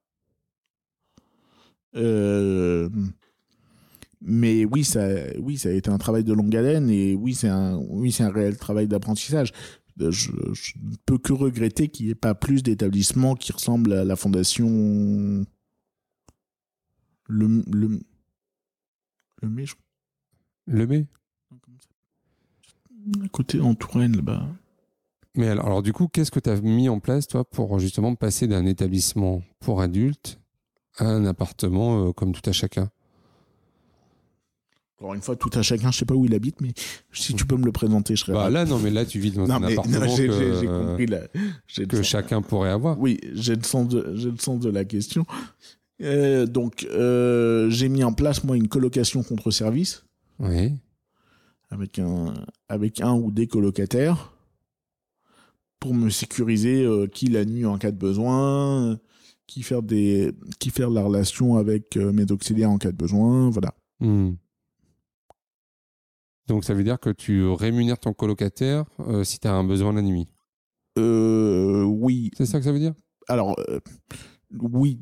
[1.95, 2.89] Euh,
[4.25, 5.07] mais oui, ça,
[5.39, 8.23] oui, ça a été un travail de longue haleine et oui, c'est un, oui, c'est
[8.23, 9.51] un réel travail d'apprentissage.
[10.01, 13.93] Euh, Je, je ne peux que regretter qu'il n'y ait pas plus d'établissements qui ressemblent
[13.93, 15.45] à la fondation
[17.27, 17.99] le le
[19.41, 19.75] le mai, je
[20.67, 21.07] Le mai
[23.23, 24.47] à côté en Touraine là-bas.
[25.35, 28.15] Mais alors, alors, du coup, qu'est-ce que tu as mis en place, toi, pour justement
[28.15, 30.39] passer d'un établissement pour adultes
[30.97, 32.89] à un appartement euh, comme tout à chacun?
[34.97, 36.71] Encore une fois, tout à chacun, je sais pas où il habite, mais
[37.11, 39.31] si tu peux me le présenter, je serais Bah là, non, mais là, tu vis
[39.31, 41.07] dans non, un mais appartement non, j'ai que, j'ai- compris
[41.67, 42.97] j'ai que chacun pourrait avoir.
[42.99, 45.25] Oui, j'ai le sens de, j'ai le sens de la question.
[46.01, 50.05] Euh, donc, euh, j'ai mis en place moi une colocation contre service
[50.39, 50.73] Oui.
[51.71, 52.33] avec un
[52.69, 54.31] avec un ou des colocataires
[55.81, 58.97] pour me sécuriser euh, qui la nuit en cas de besoin,
[59.47, 63.73] qui faire des qui faire la relation avec mes auxiliaires en cas de besoin, voilà.
[63.99, 64.31] Hmm.
[66.47, 69.93] Donc, ça veut dire que tu rémunères ton colocataire euh, si tu as un besoin
[69.93, 70.27] la nuit.
[70.97, 72.93] Euh, oui, C'est ça que ça veut dire?
[73.27, 73.79] Alors euh,
[74.59, 74.99] oui,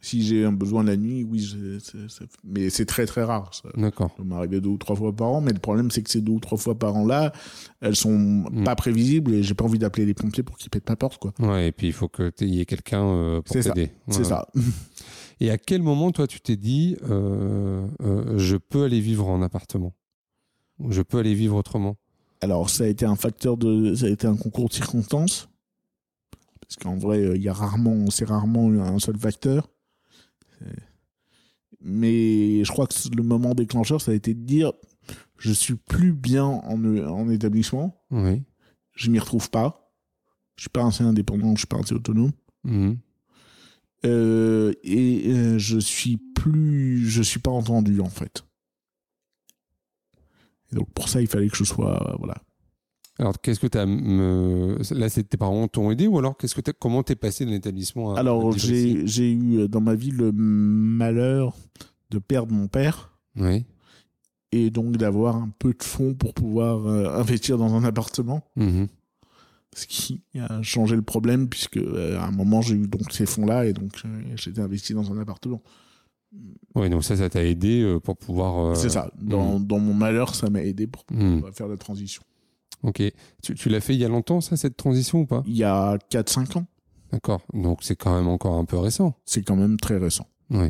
[0.00, 3.54] Si j'ai un besoin la nuit, oui, je- c'est- c'est- mais c'est très très rare.
[3.54, 4.14] Ça D'accord.
[4.14, 6.32] peut m'arriver deux ou trois fois par an, mais le problème c'est que ces deux
[6.32, 7.32] ou trois fois par an là,
[7.80, 8.64] elles sont Mm.
[8.64, 11.32] pas prévisibles et j'ai pas envie d'appeler les pompiers pour qu'ils pètent ma porte, quoi.
[11.38, 13.72] Ouais, et puis il faut que tu y ait quelqu'un euh, pour C'est ça.
[13.72, 13.92] t'aider.
[14.10, 14.46] C'est ça.
[15.40, 19.94] Et à quel moment, toi, tu t'es dit, je peux aller vivre en appartement?
[20.88, 21.96] Je peux aller vivre autrement
[22.40, 25.48] Alors ça a été un facteur de, ça a été un concours de circonstances,
[26.60, 29.68] parce qu'en vrai euh, il y a rarement, c'est rarement un seul facteur.
[31.80, 34.72] Mais je crois que le moment déclencheur, ça a été de dire,
[35.38, 38.42] je suis plus bien en, en établissement, Oui.
[38.94, 39.92] je m'y retrouve pas,
[40.56, 42.32] je suis pas assez indépendant, je suis pas assez autonome.
[42.64, 42.96] Mhm.
[44.06, 48.44] Euh, et euh, je suis plus je suis pas entendu en fait
[50.74, 52.34] et donc pour ça il fallait que je sois euh, voilà
[53.18, 53.86] Alors, qu'est-ce que tu as.
[54.94, 57.50] Là, c'est tes parents t'ont aidé ou alors qu'est-ce que t'as- comment t'es passé de
[57.50, 58.20] l'établissement à.
[58.20, 61.54] alors j'ai j'ai eu euh, dans ma vie le malheur
[62.10, 63.64] de perdre mon père Oui.
[64.52, 68.88] et donc d'avoir un peu de fonds pour pouvoir euh, investir dans un appartement Mhm.
[69.74, 73.26] ce qui a changé le problème puisque euh, à un moment j'ai eu donc ces
[73.26, 75.62] fonds là et donc euh, j'étais investi dans un appartement
[76.74, 78.58] Oui, donc ça, ça t'a aidé euh, pour pouvoir.
[78.70, 82.22] euh, c'est ça dans, dans mon malheur ça m'a aidé pour pouvoir faire la transition
[82.82, 83.02] Ok.
[83.42, 85.42] Tu, tu l'as fait il y a longtemps, ça, cette transition ou pas?
[85.46, 86.66] Il y a 4-5 ans
[87.12, 87.40] D'accord.
[87.54, 89.14] Donc c'est quand même encore un peu récent.
[89.24, 90.26] c'est quand même très récent.
[90.50, 90.68] Oui.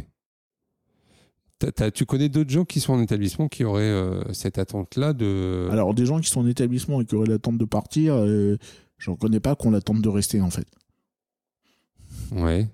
[1.95, 5.69] Tu connais d'autres gens qui sont en établissement qui auraient euh, cette attente-là de.
[5.73, 8.59] Alors, des gens qui sont en établissement et qui auraient l'attente de partir, euh,
[8.99, 10.67] j'en connais pas qui ont l'attente de rester, en fait.
[12.33, 12.69] Ouais.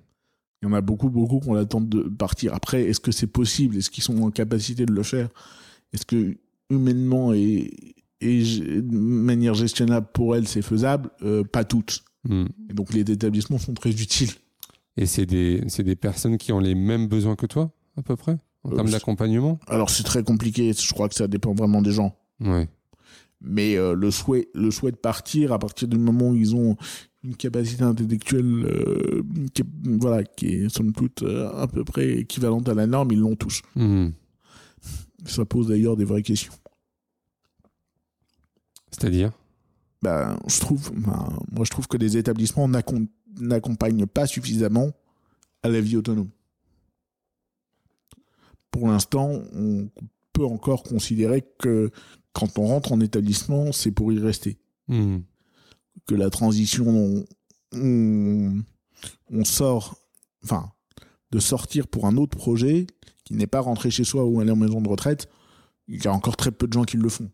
[0.62, 2.54] Il y en a beaucoup, beaucoup qui ont l'attente de partir.
[2.54, 3.76] Après, est-ce que c'est possible?
[3.78, 5.28] Est-ce qu'ils sont en capacité de le faire?
[5.92, 6.36] Est-ce que,
[6.68, 7.70] humainement et,
[8.20, 11.10] de manière gestionnable pour elles, c'est faisable?
[11.22, 12.04] Euh, Pas toutes.
[12.28, 12.48] Mhm.
[12.68, 14.32] Et donc, les établissements sont très utiles.
[14.98, 18.36] Et c'est des, des personnes qui ont les mêmes besoins que toi, à peu près,
[18.64, 19.58] en Euh, termes d'accompagnement?
[19.66, 20.74] Alors, c'est très compliqué.
[20.74, 22.14] Je crois que ça dépend vraiment des gens.
[22.40, 22.68] Ouais.
[23.42, 26.76] mais euh, le souhait le souhait de partir à partir du moment où ils ont
[27.22, 29.66] une capacité intellectuelle euh, qui, est-
[30.00, 33.36] voilà qui est somme toute euh, à peu près équivalente à la norme ils l'ont
[33.36, 33.60] tous.
[33.76, 34.12] Mhm.
[35.26, 36.52] ça pose d'ailleurs des vraies questions.
[38.90, 39.32] C'est-à-dire?
[40.02, 43.06] Ben je trouve ben, moi je trouve que les établissements n'accom-
[43.38, 44.90] n'accompagnent pas suffisamment
[45.62, 46.30] à la vie autonome.
[48.70, 49.90] Pour l'instant on
[50.32, 51.90] peut encore considérer que
[52.32, 54.58] quand on rentre en établissement c'est pour y rester.
[54.88, 55.22] Mhm.
[56.06, 57.24] Que la transition, on,
[57.72, 58.62] on,
[59.30, 59.96] on sort,
[60.44, 60.72] enfin,
[61.30, 62.86] de sortir pour un autre projet
[63.24, 65.28] qui n'est pas rentrer chez soi ou aller en maison de retraite,
[65.88, 67.30] il y a encore très peu de gens qui le font.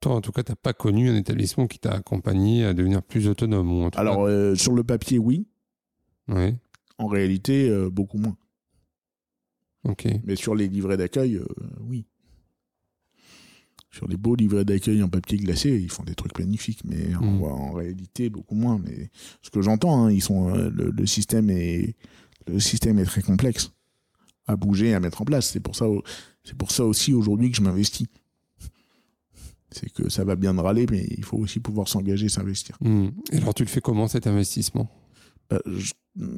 [0.00, 3.26] Toi, en tout cas, t'as pas connu un établissement qui t'a accompagné à devenir plus
[3.26, 3.70] autonome.
[3.72, 5.48] Ou en tout Alors, euh, sur le papier, oui.
[6.28, 6.54] ouais.
[6.98, 8.36] En réalité, euh, beaucoup moins.
[9.84, 10.06] Ok.
[10.24, 11.46] Mais sur les livrets d'accueil, euh,
[11.80, 12.06] oui.
[13.90, 17.22] Sur les beaux livrets d'accueil en papier glacé, ils font des trucs magnifiques, mais en,
[17.24, 17.42] Mm.
[17.44, 18.78] en réalité, beaucoup moins.
[18.84, 19.10] Mais
[19.42, 21.96] ce que j'entends, hein, ils sont, euh, le, le système est,
[22.46, 23.72] le système est très complexe
[24.46, 25.48] à bouger, à mettre en place.
[25.50, 25.86] C'est pour ça,
[26.44, 28.06] c'est pour ça aussi aujourd'hui que je m'investis.
[29.70, 32.76] C'est que ça va bien de râler, mais il faut aussi pouvoir s'engager, s'investir.
[32.80, 33.12] Mhm.
[33.32, 34.90] Et alors, tu le fais comment cet investissement?
[35.66, 35.92] Je-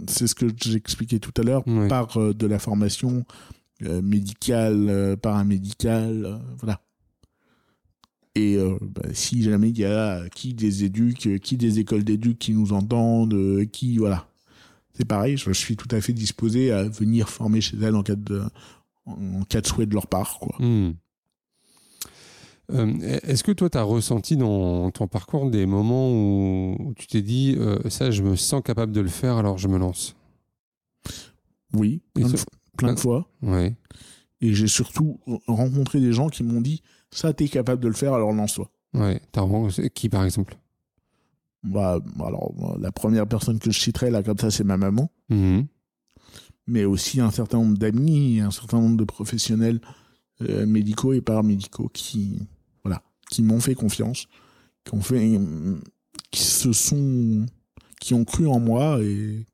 [0.09, 3.25] c'est ce que j'expliquais tout à l'heure, par euh, de la formation
[3.83, 6.81] euh, médicale, paramédicale, voilà.
[8.41, 12.05] Et euh, bah, si jamais il y a qui des éduques, euh, qui des écoles
[12.05, 14.29] d'éduc qui nous entendent, euh, qui voilà,
[14.95, 15.37] c'est pareil.
[15.37, 18.43] Je, suis tout à fait disposé à venir former chez elles en cas de
[19.05, 20.57] en cas de souhait de leur part, quoi.
[20.59, 20.93] Hmm.
[22.73, 27.23] Euh, Est-ce que toi, tu as ressenti dans ton parcours des moments où, tu t'es
[27.23, 30.15] dit, euh, ça, je me sens capable de le faire, alors je me lance?
[31.75, 32.45] Oui, plein, de, ce-
[32.77, 33.29] plein de fois.
[33.43, 33.75] Ouais.
[34.41, 38.15] Et j'ai surtout rencontré des gens qui m'ont dit ça, t'es capable de le faire,
[38.15, 38.71] alors lance-toi.
[38.95, 39.21] Ouais.
[39.33, 40.57] T'as rencontré qui, par exemple?
[41.63, 45.67] Bah, alors, la première personne que je citerai là comme ça, c'est ma maman, Mhm.
[46.67, 49.81] mais aussi un certain nombre d'amis, un certain nombre de professionnels
[50.43, 52.39] euh, médicaux et paramédicaux qui,
[52.83, 54.27] voilà, qui m'ont fait confiance,
[54.85, 55.39] qui ont fait,
[56.31, 57.45] qui se sont,
[58.01, 59.45] qui ont cru en moi et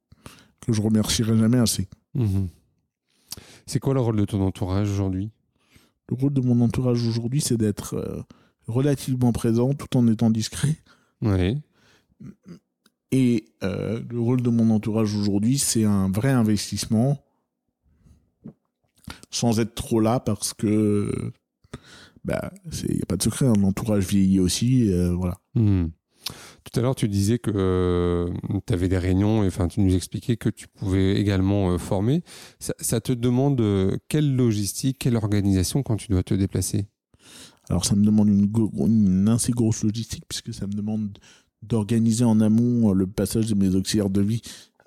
[0.60, 1.88] que je remercierai jamais assez.
[2.14, 2.48] Mhm.
[3.66, 5.30] C'est quoi le rôle de ton entourage aujourd'hui?
[6.08, 8.22] Le rôle de mon entourage aujourd'hui, c'est d'être euh,
[8.66, 10.76] relativement présent tout en étant discret.
[13.12, 17.22] Et euh, le rôle de mon entourage aujourd'hui, c'est un vrai investissement,
[19.30, 21.32] sans être trop là, parce que
[22.24, 22.52] bah,
[22.88, 25.38] il n'y a pas de secret, un entourage vieillit aussi, euh, voilà.
[25.54, 25.90] Mhm.
[26.72, 28.28] Tout à l'heure, tu disais que
[28.66, 32.22] tu avais des réunions, et enfin, tu nous expliquais que tu pouvais également former.
[32.58, 33.62] Ça, te demande
[34.08, 36.86] quelle logistique, quelle organisation quand tu dois te déplacer?
[37.68, 38.50] Alors, ça me demande une,
[38.86, 41.18] une assez grosse logistique, puisque ça me demande
[41.62, 44.42] d'organiser en amont le passage de mes auxiliaires de vie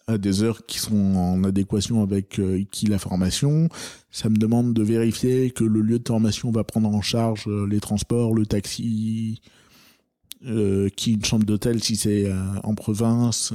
[0.10, 3.70] à des heures qui sont en adéquation avec euh, qui la formation.
[4.10, 7.68] Ça me demande de vérifier que le lieu de formation va prendre en charge euh,
[7.68, 9.40] les transports, le taxi,
[10.46, 12.32] euh, qui une chambre d'hôtel si c'est
[12.64, 13.54] en province,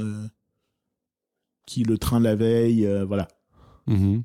[1.65, 3.27] qui le train la veille, voilà.
[3.87, 4.21] Mm-hmm.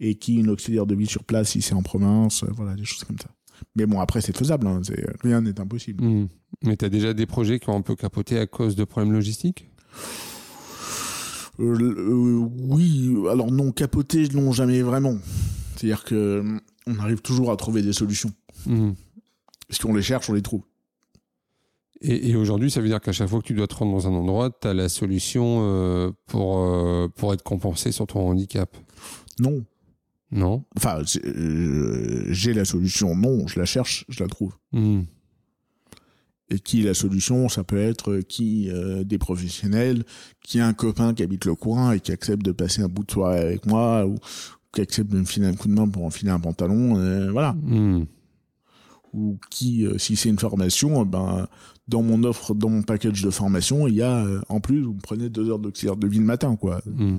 [0.00, 3.04] Et qui une auxiliaire de vie sur place si c'est en province, voilà, des choses
[3.04, 3.30] comme ça.
[3.76, 4.80] Mais bon, après, c'est faisable, hein,
[5.22, 6.04] rien n'est impossible.
[6.04, 6.28] Mm.
[6.62, 9.12] Mais tu as déjà des projets qui ont un peu capoté à cause de problèmes
[9.12, 9.70] logistiques?
[11.60, 15.16] Euh, euh, oui, alors non, capoter, non, jamais vraiment.
[15.76, 18.32] C'est-à-dire que euh, on arrive toujours à trouver des solutions.
[18.66, 18.92] Mmh.
[19.68, 20.62] Parce qu'on les cherche, on les trouve.
[22.06, 24.12] Et, aujourd'hui, ça veut dire qu'à chaque fois que tu dois te rendre dans un
[24.12, 28.76] endroit, tu as la solution pour, pour être compensé sur ton handicap?
[29.40, 29.64] Non.
[30.34, 30.64] Non?
[30.76, 34.52] Enfin, j'ai la solution, non, je la cherche, je la trouve.
[34.72, 35.02] Mmh.
[36.50, 40.04] Et qui la solution Ça peut être euh, qui euh, des professionnels,
[40.42, 43.04] qui a un copain qui habite le coin et qui accepte de passer un bout
[43.04, 44.16] de soirée avec moi, ou,
[44.72, 47.52] qui accepte de me filer un coup de main pour enfiler un pantalon, euh, voilà.
[47.52, 48.04] Hmm.
[49.12, 51.46] Ou qui, si c'est une formation, ben
[51.86, 55.28] dans mon offre, dans mon package de formation, il y a en plus, vous prenez
[55.28, 56.80] deux heures d'auxiliaire de vie le matin, quoi.
[56.86, 57.18] Mm.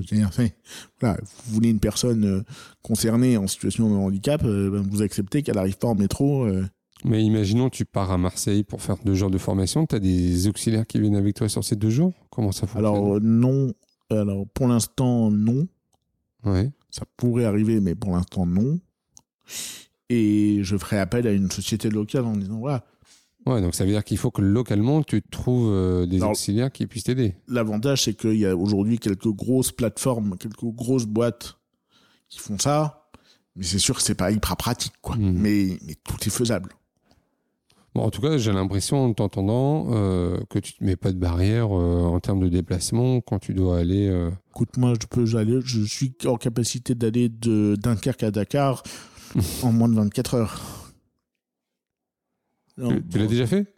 [0.99, 2.43] Voilà, vous voulez une personne
[2.81, 6.47] concernée en situation de handicap, ben, vous acceptez qu'elle n'arrive pas en métro
[7.05, 9.85] mais imaginons, tu pars à Marseille pour faire deux jours de formation.
[9.85, 12.13] Tu as des auxiliaires qui viennent avec toi sur ces deux jours?
[12.31, 12.85] Comment ça fonctionne?
[12.85, 13.73] Alors, non.
[14.09, 15.67] Alors, pour l'instant, non.
[16.43, 16.71] Ouais.
[16.89, 18.79] Ça pourrait arriver, mais pour l'instant, non.
[20.09, 22.85] Et je ferai appel à une société locale en disant voilà.
[23.45, 26.87] Ouais, donc ça veut dire qu'il faut que localement, tu trouves euh, des auxiliaires qui
[26.87, 27.35] puissent t'aider.
[27.47, 31.57] L'avantage, c'est qu'il y a aujourd'hui quelques grosses plateformes, quelques grosses boîtes
[32.27, 33.09] qui font ça.
[33.55, 35.15] Mais c'est sûr que c'est pas hyper pratique, quoi.
[35.15, 35.31] Mmh.
[35.31, 36.71] Mais, mais tout est faisable
[38.01, 41.67] en tout cas, j'ai l'impression en t'entendant euh, que tu te mets pas de barrière
[41.71, 44.09] euh, en termes de déplacement quand tu dois aller.
[44.09, 44.29] Euh.
[44.49, 45.59] Écoute, moi, je peux aller.
[45.63, 48.83] Je suis en capacité d'aller de Dunkerque à Dakar
[49.63, 50.61] en moins de 24 heures.
[52.77, 53.73] Tu, l'as déjà fait?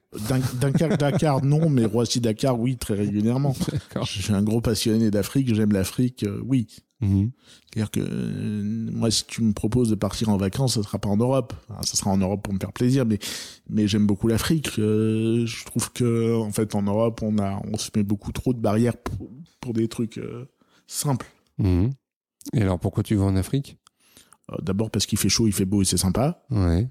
[0.61, 3.55] Dunkerque, Dakar, non, mais Roissy, Dakar, oui, très régulièrement.
[4.03, 6.67] Je suis un gros passionné d'Afrique, j'aime l'Afrique, oui.
[7.01, 7.31] Mhm.
[7.65, 11.09] C'est-à-dire que euh, moi, si tu me proposes de partir en vacances, ça sera pas
[11.09, 11.53] en Europe.
[11.81, 13.19] ça sera en Europe pour me faire plaisir, mais
[13.69, 14.79] mais j'aime beaucoup l'Afrique.
[14.79, 18.53] Euh, je trouve que en fait, en Europe, on a on se met beaucoup trop
[18.53, 19.29] de barrières pour,
[19.59, 20.45] pour des trucs euh,
[20.87, 21.27] simples.
[21.59, 21.91] Mhm.
[22.53, 23.77] Et alors, pourquoi tu vas en Afrique?
[24.61, 26.41] D'abord parce qu'il fait chaud, il fait beau et c'est sympa.
[26.49, 26.87] Ouais.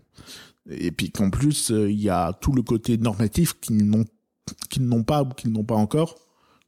[0.71, 4.05] Et puis qu'en plus, il y a tout le côté normatif qu'ils n'ont
[4.71, 6.15] qu'ils n'ont pas ou qu'ils n'ont pas encore.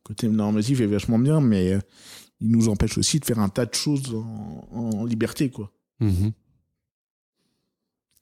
[0.05, 1.79] Le côté normatif est vachement bien, mais
[2.41, 4.15] il nous empêche aussi de faire un tas de choses
[4.73, 5.73] en, liberté, quoi.
[6.01, 6.33] Mhm.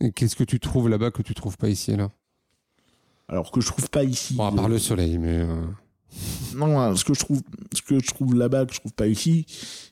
[0.00, 2.10] Et qu'est-ce que tu trouves là-bas que tu trouves pas ici, là
[3.28, 4.34] Alors que je trouve pas ici.
[4.34, 5.40] Bon, à part le soleil, mais.
[5.40, 5.64] Euh.
[6.54, 7.42] Non, hein, ce que je trouve,
[7.74, 9.46] ce que je trouve là-bas que je trouve pas ici,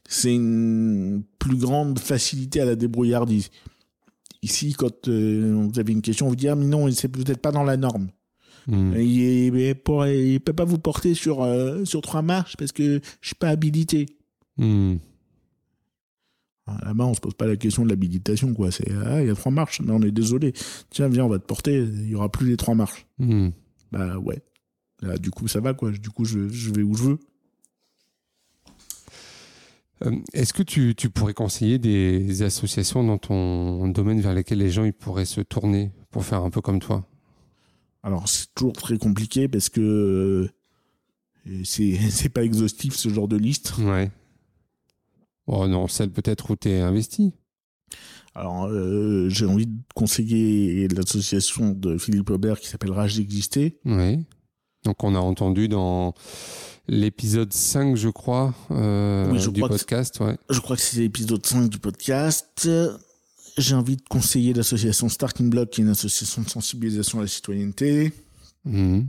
[0.09, 3.51] c'est une plus grande facilité à la débrouillardise.
[4.45, 7.51] Ici, quand euh, vous avez une question, vous dites ah mais non, c'est peut-être pas
[7.51, 8.09] dans la norme.
[8.67, 8.93] Hmm.
[8.95, 13.37] Il, ne peut pas vous porter sur, euh, sur trois marches parce que je suis
[13.37, 14.05] pas habilité.
[14.59, 14.97] Hmm.
[16.67, 18.71] Ah, là-bas, on se pose pas la question de l'habilitation, quoi.
[18.71, 20.53] C'est, ah, il y a trois marches, mais on est désolé.
[20.91, 23.07] Tiens, viens, on va te porter, il y aura plus les trois marches.
[23.19, 23.49] Hmm.
[23.93, 24.43] Bah ouais.
[25.21, 25.91] du coup, ça va, quoi.
[25.91, 27.19] Du coup, je, je vais où je veux.
[30.03, 34.71] Euh, est-ce que tu, tu, pourrais conseiller des associations dans ton domaine vers lesquelles les
[34.71, 37.07] gens ils pourraient se tourner pour faire un peu comme toi?
[38.03, 40.51] Alors c'est toujours très compliqué parce que
[41.47, 43.79] euh, c'est c'est pas exhaustif ce genre de liste.
[43.79, 44.11] Ouais.
[45.47, 47.33] Oh non, celle peut-être où tu es investi.
[48.35, 53.79] Alors euh, j'ai envie de conseiller l'association de Philippe Aubert qui s'appelle Rage d'exister.
[53.85, 54.25] Oui.
[54.85, 56.15] Donc on a entendu dans
[56.87, 60.21] l'épisode 5 je crois euh, du podcast.
[60.21, 60.37] Ouais.
[60.51, 62.69] Je crois que c'est l'épisode 5 du podcast
[63.57, 67.29] j'ai envie de conseiller l'association Starting Block, qui est une association de sensibilisation à la
[67.29, 68.13] citoyenneté.
[68.65, 69.09] Mhm.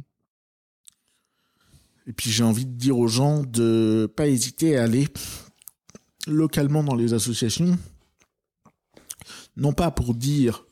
[2.08, 5.08] Et puis j'ai envie de dire aux gens de pas hésiter à aller
[6.28, 7.78] localement dans les associations,
[9.58, 10.66] non pas pour dire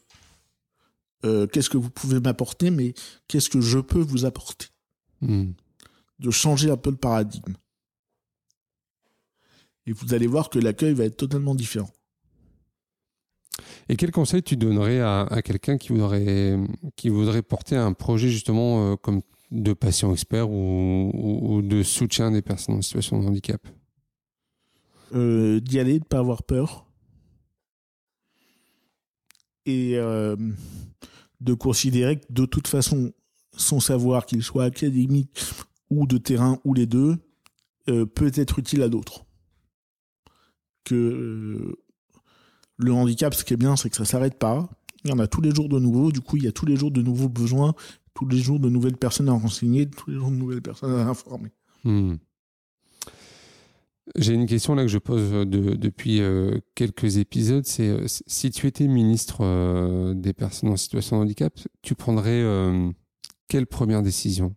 [1.26, 2.94] euh, qu'est-ce que vous pouvez m'apporter, mais
[3.28, 4.68] qu'est-ce que je peux vous apporter.
[5.24, 5.54] Mhm.
[6.20, 7.54] De changer un peu le paradigme.
[9.86, 11.92] Et vous allez voir que l'accueil va être totalement différent.
[13.90, 16.58] Et quel conseil tu donnerais à, quelqu'un qui voudrait,
[16.96, 19.22] qui voudrait porter un projet justement euh, comme
[19.52, 23.62] de patients experts ou, de soutien des personnes en situation de handicap?
[25.14, 26.88] Euh, D'y aller, de ne pas avoir peur.
[29.66, 30.36] Et euh,
[31.42, 33.12] de considérer que de toute façon,
[33.56, 35.30] son savoir, qu'il soit académique
[35.90, 37.18] ou de terrain ou les deux,
[37.90, 39.26] euh, peut être utile à d'autres.
[40.84, 41.78] Que
[42.78, 44.70] le handicap, ce qui est bien, c'est que ça s'arrête pas.
[45.06, 46.12] Il y en a tous les jours de nouveaux.
[46.12, 47.74] Du coup, il y a tous les jours de nouveaux besoins,
[48.14, 51.08] tous les jours de nouvelles personnes à renseigner, tous les jours de nouvelles personnes à
[51.08, 51.52] informer.
[51.84, 52.16] Hmm.
[54.18, 57.66] J'ai une question là que je pose depuis euh, quelques épisodes.
[57.66, 62.44] C'est euh, si tu étais ministre euh, des personnes en situation de handicap, tu prendrais
[63.54, 64.56] quelle première décision?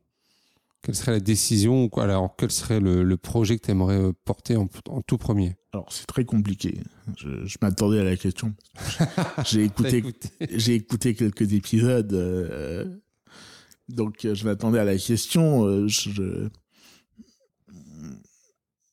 [0.80, 2.04] Quelle serait la décision ou quoi?
[2.04, 4.68] Alors, quel serait le, projet que tu aimerais euh, porter en,
[5.06, 5.54] tout premier?
[5.74, 6.80] Alors, c'est très compliqué.
[7.18, 8.54] Je, m'attendais à la question.
[9.44, 10.02] j'ai écouté,
[10.50, 12.86] j'ai écouté quelques épisodes, euh,
[13.90, 15.86] donc je m'attendais à la question.
[15.86, 16.48] je,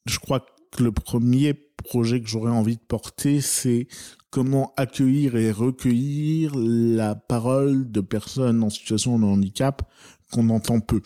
[0.05, 3.87] je crois que le premier projet que j'aurais envie de porter, c'est
[4.29, 9.87] comment accueillir et recueillir la parole de personnes en situation de handicap
[10.31, 11.01] qu'on entend peu.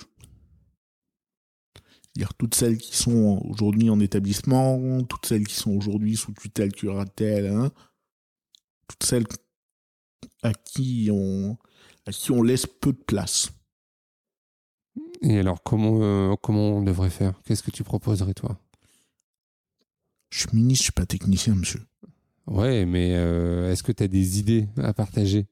[2.16, 6.72] Dire toutes celles qui sont aujourd'hui en établissement, toutes celles qui sont aujourd'hui sous tutelle
[6.72, 7.70] curatelle, hein,
[8.88, 9.26] toutes celles
[10.42, 11.58] à qui on
[12.06, 13.52] à qui on laisse peu de place.
[15.22, 17.40] Et alors comment euh, comment on devrait faire?
[17.44, 18.58] Qu'est-ce que tu proposerais toi?
[20.30, 21.82] Je suis ministre, je suis pas technicien, monsieur.
[22.48, 25.48] Ouais, mais euh, est-ce que tu as des idées à partager?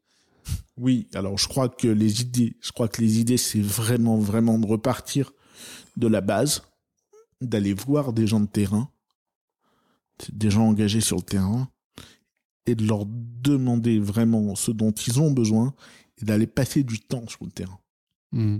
[0.78, 4.59] Oui, alors je crois que les idées, je crois que les idées c'est vraiment vraiment
[4.59, 5.34] de repartir
[5.97, 6.63] de la base,
[7.41, 8.89] d'aller voir des gens de terrain,
[10.32, 11.69] des gens engagés sur le terrain,
[12.65, 15.73] et de leur demander vraiment ce dont ils ont besoin,
[16.21, 17.80] et d'aller passer du temps sur le terrain.
[18.32, 18.59] Hmm.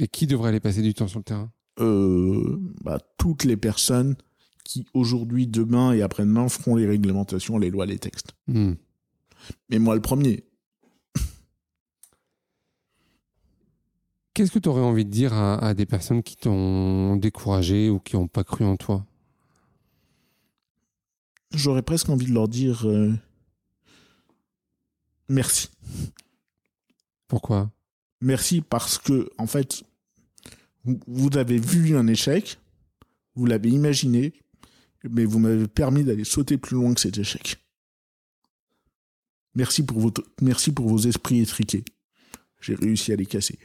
[0.00, 1.52] Et qui devrait aller passer du temps sur le terrain?
[1.80, 4.16] Euh, bah, Toutes les personnes
[4.64, 8.32] qui aujourd'hui, demain et après-demain feront les réglementations, les lois, les textes.
[8.48, 8.72] Hmm.
[9.68, 10.44] Mais moi le premier.
[14.32, 18.16] Qu'est-ce que tu aurais envie de dire à, des personnes qui t'ont découragé ou qui
[18.16, 19.06] n'ont pas cru en toi?
[21.52, 23.12] J'aurais presque envie de leur dire euh,
[25.28, 25.70] merci.
[27.28, 27.70] Pourquoi?
[28.20, 29.84] Merci parce que, en fait,
[30.84, 32.58] vous avez vu un échec,
[33.36, 34.32] vous l'avez imaginé,
[35.10, 37.58] mais vous m'avez permis d'aller sauter plus loin que cet échec.
[39.54, 41.84] Merci pour, votre, merci pour vos esprits étriqués.
[42.60, 43.58] J'ai réussi à les casser.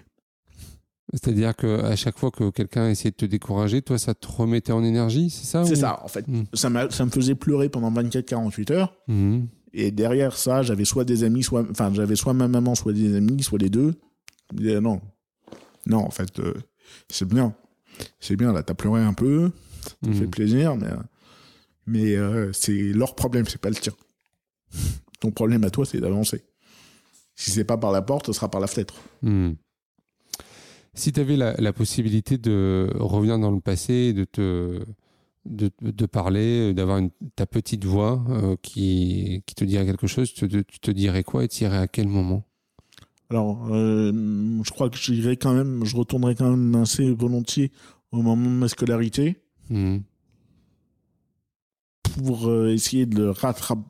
[1.11, 4.83] C'est-à-dire qu'à chaque fois que quelqu'un essayait de te décourager, toi, ça te remettait en
[4.83, 6.27] énergie, c'est ça C'est ça, en fait.
[6.27, 6.43] Hmm.
[6.53, 8.93] Ça, ça, me faisait pleurer pendant 24-48 heures.
[9.07, 9.45] Hmm.
[9.73, 13.15] Et derrière ça, j'avais soit des amis, soit, enfin, j'avais soit ma maman, soit des
[13.15, 13.95] amis, soit les deux.
[14.53, 15.01] non,
[15.87, 16.53] non, en fait, euh,
[17.09, 17.55] c'est bien,
[18.19, 18.53] c'est bien.
[18.53, 20.89] Là, t'as pleuré un peu, ça te fait plaisir, mais,
[21.89, 23.93] mais euh, c'est leur problème, c'est pas le tien.
[25.19, 26.43] Ton problème à toi, c'est d'avancer.
[27.35, 28.95] Si c'est pas par la porte, ce sera par la fenêtre.
[30.93, 34.83] Si tu avais la, possibilité de revenir dans le passé, de te
[35.45, 37.01] de, parler, d'avoir
[37.35, 41.23] ta petite voix euh, qui, qui te dirait quelque chose, tu te, tu te dirais
[41.23, 42.43] quoi et tu irais à quel moment?
[43.29, 44.11] Alors, euh,
[44.63, 47.71] je crois que j'irais quand même, je retournerais quand même assez volontiers
[48.11, 49.37] au moment de ma scolarité.
[49.69, 49.97] Mmh.
[52.17, 53.81] Pour euh, essayer de rattraper,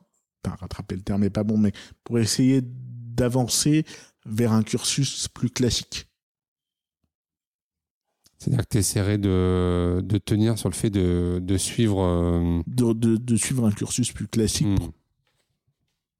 [0.44, 1.72] rattraper le terme n'est pas bon, mais
[2.04, 3.84] pour essayer d'avancer
[4.26, 6.06] vers un cursus plus classique.
[8.38, 12.02] C'est-à-dire que tu essaierais de, de, tenir sur le fait de, de suivre.
[12.02, 14.92] Euh, de, de, suivre un cursus plus classique hmm.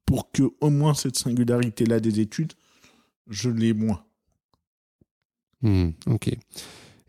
[0.05, 2.53] pour, que, au moins, cette singularité-là des études,
[3.26, 4.05] je l'ai moins.
[5.62, 6.30] Hmm, ok.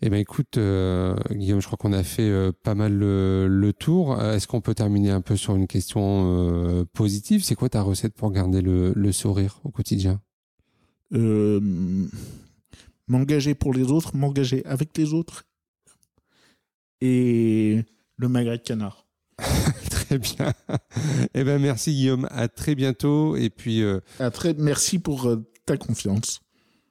[0.02, 3.74] Eh bien, écoute, euh, Guillaume, je crois qu'on a fait euh, pas mal le, le
[3.74, 4.20] tour.
[4.22, 7.44] Est-ce qu'on peut terminer un peu sur une question positive?
[7.44, 10.20] C'est quoi ta recette pour garder le, le sourire au quotidien?
[13.08, 15.44] M'engager pour les autres, m'engager avec les autres
[17.02, 17.84] et
[18.18, 19.06] le magret de canard.
[19.90, 20.54] très bien.
[21.34, 25.44] Eh ben merci Guillaume, à très bientôt et puis euh, à très merci pour euh,
[25.66, 26.42] ta confiance.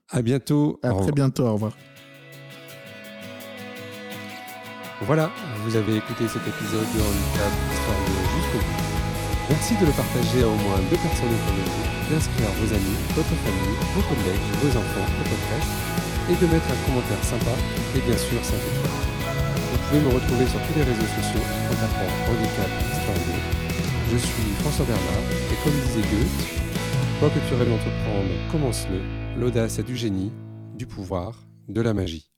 [0.08, 0.80] À bientôt.
[0.82, 1.76] À très bientôt, au revoir.
[5.02, 5.32] Voilà,
[5.64, 8.84] vous avez écouté cet épisode de Handicap Histoire de jusqu'au bout.
[9.48, 13.00] Merci de le partager à au moins deux personnes autour de vous, d'inscrire vos amis,
[13.16, 15.68] votre famille, vos collègues, vos enfants au podcast
[16.28, 17.56] et de mettre un commentaire sympa
[17.96, 19.00] et bien sûr 5 étoiles.
[19.72, 23.24] Vous pouvez me retrouver sur tous les réseaux sociaux en tapant Handicap Histoire
[24.12, 26.44] Je suis François Bernard et comme disait Goethe,
[27.18, 29.00] quoi que tu rêves d'entreprendre, commence-le.
[29.40, 30.30] L'audace est du génie.
[30.76, 32.30] du pouvoir, de la magie.